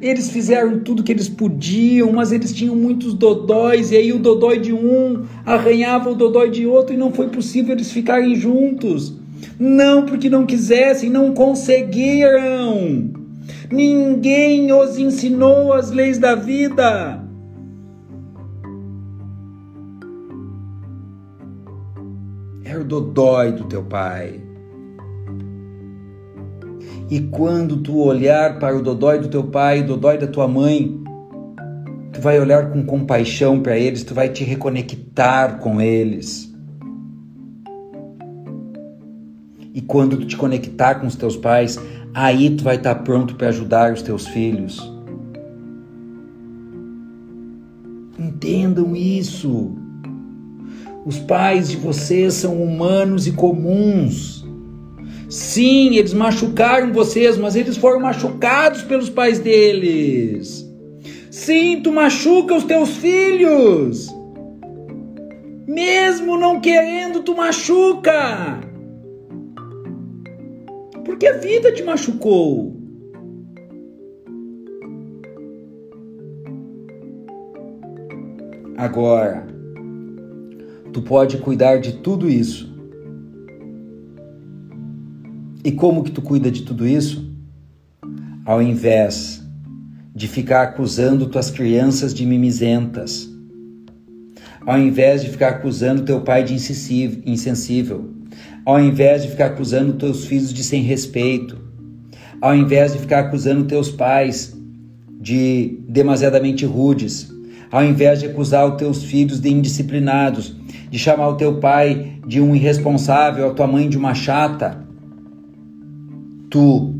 eles 0.00 0.30
fizeram 0.30 0.80
tudo 0.80 1.02
que 1.02 1.12
eles 1.12 1.28
podiam, 1.28 2.10
mas 2.12 2.32
eles 2.32 2.54
tinham 2.54 2.74
muitos 2.74 3.12
dodóis, 3.12 3.92
e 3.92 3.96
aí 3.96 4.12
o 4.12 4.18
dodói 4.18 4.58
de 4.58 4.72
um 4.72 5.24
arranhava 5.44 6.10
o 6.10 6.14
dodói 6.14 6.50
de 6.50 6.66
outro, 6.66 6.94
e 6.94 6.98
não 6.98 7.12
foi 7.12 7.28
possível 7.28 7.74
eles 7.74 7.92
ficarem 7.92 8.34
juntos. 8.34 9.14
Não 9.58 10.06
porque 10.06 10.30
não 10.30 10.46
quisessem, 10.46 11.10
não 11.10 11.34
conseguiram. 11.34 13.10
Ninguém 13.70 14.72
os 14.72 14.98
ensinou 14.98 15.72
as 15.72 15.90
leis 15.90 16.18
da 16.18 16.34
vida. 16.34 17.21
O 22.82 22.84
dodói 22.84 23.52
do 23.52 23.64
teu 23.64 23.82
pai. 23.82 24.40
E 27.10 27.20
quando 27.20 27.78
tu 27.78 27.98
olhar 27.98 28.58
para 28.58 28.76
o 28.76 28.82
dodói 28.82 29.18
do 29.18 29.28
teu 29.28 29.44
pai, 29.44 29.80
o 29.80 29.86
dodói 29.86 30.18
da 30.18 30.26
tua 30.26 30.48
mãe, 30.48 30.98
tu 32.12 32.20
vai 32.20 32.40
olhar 32.40 32.70
com 32.70 32.84
compaixão 32.84 33.60
para 33.60 33.76
eles, 33.76 34.02
tu 34.02 34.14
vai 34.14 34.28
te 34.28 34.44
reconectar 34.44 35.58
com 35.58 35.80
eles. 35.80 36.50
E 39.74 39.80
quando 39.80 40.16
tu 40.16 40.26
te 40.26 40.36
conectar 40.36 40.96
com 40.96 41.06
os 41.06 41.16
teus 41.16 41.36
pais, 41.36 41.78
aí 42.14 42.50
tu 42.50 42.64
vai 42.64 42.76
estar 42.76 42.94
pronto 42.96 43.34
para 43.36 43.48
ajudar 43.48 43.92
os 43.92 44.02
teus 44.02 44.26
filhos. 44.26 44.80
Entendam 48.18 48.94
isso. 48.94 49.81
Os 51.04 51.18
pais 51.18 51.68
de 51.68 51.76
vocês 51.76 52.34
são 52.34 52.62
humanos 52.62 53.26
e 53.26 53.32
comuns. 53.32 54.44
Sim, 55.28 55.96
eles 55.96 56.12
machucaram 56.12 56.92
vocês, 56.92 57.38
mas 57.38 57.56
eles 57.56 57.76
foram 57.76 58.00
machucados 58.00 58.82
pelos 58.82 59.08
pais 59.08 59.38
deles. 59.38 60.68
Sim, 61.30 61.80
tu 61.82 61.90
machuca 61.90 62.54
os 62.54 62.64
teus 62.64 62.90
filhos. 62.98 64.08
Mesmo 65.66 66.36
não 66.36 66.60
querendo, 66.60 67.22
tu 67.22 67.34
machuca. 67.34 68.60
Porque 71.04 71.26
a 71.26 71.38
vida 71.38 71.72
te 71.72 71.82
machucou. 71.82 72.76
Agora, 78.76 79.51
tu 80.92 81.02
pode 81.02 81.38
cuidar 81.38 81.78
de 81.78 81.92
tudo 81.94 82.28
isso. 82.28 82.70
E 85.64 85.72
como 85.72 86.02
que 86.02 86.10
tu 86.10 86.20
cuida 86.20 86.50
de 86.50 86.62
tudo 86.62 86.86
isso? 86.86 87.30
Ao 88.44 88.60
invés 88.60 89.42
de 90.14 90.28
ficar 90.28 90.62
acusando 90.62 91.28
tuas 91.28 91.50
crianças 91.50 92.12
de 92.12 92.26
mimizentas, 92.26 93.30
ao 94.66 94.78
invés 94.78 95.22
de 95.22 95.30
ficar 95.30 95.48
acusando 95.48 96.02
teu 96.02 96.20
pai 96.20 96.44
de 96.44 96.54
insensível, 96.54 98.10
ao 98.64 98.80
invés 98.80 99.22
de 99.22 99.28
ficar 99.28 99.46
acusando 99.46 99.94
teus 99.94 100.24
filhos 100.24 100.52
de 100.52 100.62
sem 100.62 100.82
respeito, 100.82 101.58
ao 102.40 102.54
invés 102.54 102.92
de 102.92 102.98
ficar 102.98 103.20
acusando 103.20 103.64
teus 103.64 103.90
pais 103.90 104.56
de 105.20 105.78
demasiadamente 105.88 106.66
rudes, 106.66 107.32
ao 107.72 107.82
invés 107.82 108.20
de 108.20 108.26
acusar 108.26 108.68
os 108.68 108.76
teus 108.76 109.02
filhos 109.02 109.40
de 109.40 109.50
indisciplinados, 109.50 110.54
de 110.90 110.98
chamar 110.98 111.28
o 111.28 111.36
teu 111.38 111.58
pai 111.58 112.18
de 112.26 112.38
um 112.38 112.54
irresponsável, 112.54 113.48
a 113.48 113.54
tua 113.54 113.66
mãe 113.66 113.88
de 113.88 113.96
uma 113.96 114.12
chata, 114.12 114.86
tu 116.50 116.94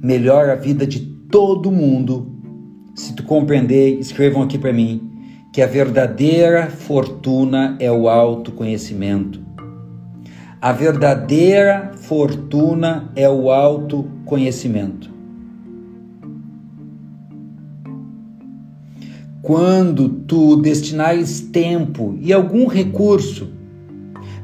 melhora 0.00 0.52
a 0.52 0.56
vida 0.56 0.86
de 0.86 1.00
todo 1.00 1.72
mundo. 1.72 2.32
Se 2.94 3.12
tu 3.12 3.24
compreender, 3.24 3.98
escrevam 3.98 4.42
aqui 4.42 4.56
para 4.56 4.72
mim 4.72 5.02
que 5.52 5.60
a 5.60 5.66
verdadeira 5.66 6.70
fortuna 6.70 7.76
é 7.80 7.90
o 7.90 8.08
autoconhecimento. 8.08 9.44
A 10.62 10.70
verdadeira 10.70 11.90
fortuna 11.96 13.10
é 13.16 13.28
o 13.28 13.50
autoconhecimento. 13.50 15.15
Quando 19.46 20.08
tu 20.08 20.56
destinares 20.56 21.40
tempo 21.40 22.18
e 22.20 22.32
algum 22.32 22.66
recurso 22.66 23.48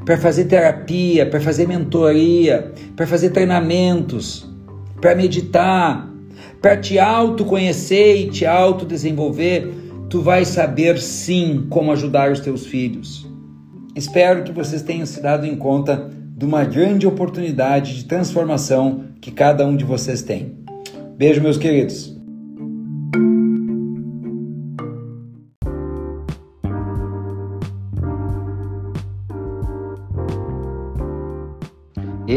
para 0.05 0.17
fazer 0.17 0.45
terapia, 0.45 1.25
para 1.25 1.41
fazer 1.41 1.67
mentoria, 1.67 2.71
para 2.95 3.05
fazer 3.05 3.31
treinamentos, 3.31 4.49
para 5.01 5.13
meditar, 5.13 6.09
para 6.61 6.77
te 6.77 6.97
autoconhecer 6.99 8.15
e 8.15 8.29
te 8.29 8.45
autodesenvolver, 8.45 9.73
tu 10.09 10.21
vais 10.21 10.47
saber 10.47 10.97
sim 10.97 11.67
como 11.69 11.91
ajudar 11.91 12.31
os 12.31 12.39
teus 12.39 12.65
filhos. 12.65 13.29
Espero 13.93 14.43
que 14.43 14.53
vocês 14.53 14.83
tenham 14.83 15.05
se 15.05 15.21
dado 15.21 15.45
em 15.45 15.57
conta 15.57 16.09
de 16.37 16.45
uma 16.45 16.63
grande 16.63 17.05
oportunidade 17.05 17.97
de 17.97 18.05
transformação 18.05 19.03
que 19.19 19.31
cada 19.31 19.67
um 19.67 19.75
de 19.75 19.83
vocês 19.83 20.21
tem. 20.21 20.55
Beijo, 21.17 21.41
meus 21.41 21.57
queridos. 21.57 22.12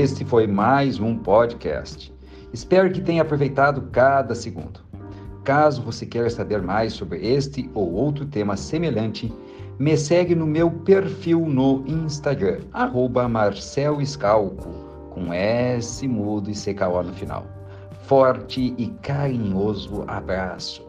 Este 0.07 0.25
foi 0.25 0.47
mais 0.47 1.01
um 1.01 1.19
podcast. 1.19 2.14
Espero 2.53 2.92
que 2.92 3.01
tenha 3.01 3.23
aproveitado 3.23 3.90
cada 3.90 4.37
segundo. 4.37 4.79
Caso 5.42 5.83
você 5.83 6.07
queira 6.07 6.31
saber 6.31 6.62
mais 6.62 6.92
sobre 6.92 7.27
este 7.27 7.69
ou 7.75 7.92
outro 7.92 8.25
tema 8.25 8.57
semelhante, 8.57 9.35
me 9.81 9.97
segue 9.97 10.33
no 10.33 10.47
meu 10.47 10.71
perfil 10.71 11.40
no 11.40 11.83
Instagram, 11.88 12.61
arroba 12.73 13.29
com 15.11 15.33
S 15.33 16.07
mudo 16.07 16.53
e 16.53 16.55
CKO 16.55 17.03
no 17.03 17.12
final. 17.12 17.45
Forte 18.03 18.77
e 18.79 18.87
carinhoso 19.03 20.05
abraço. 20.07 20.86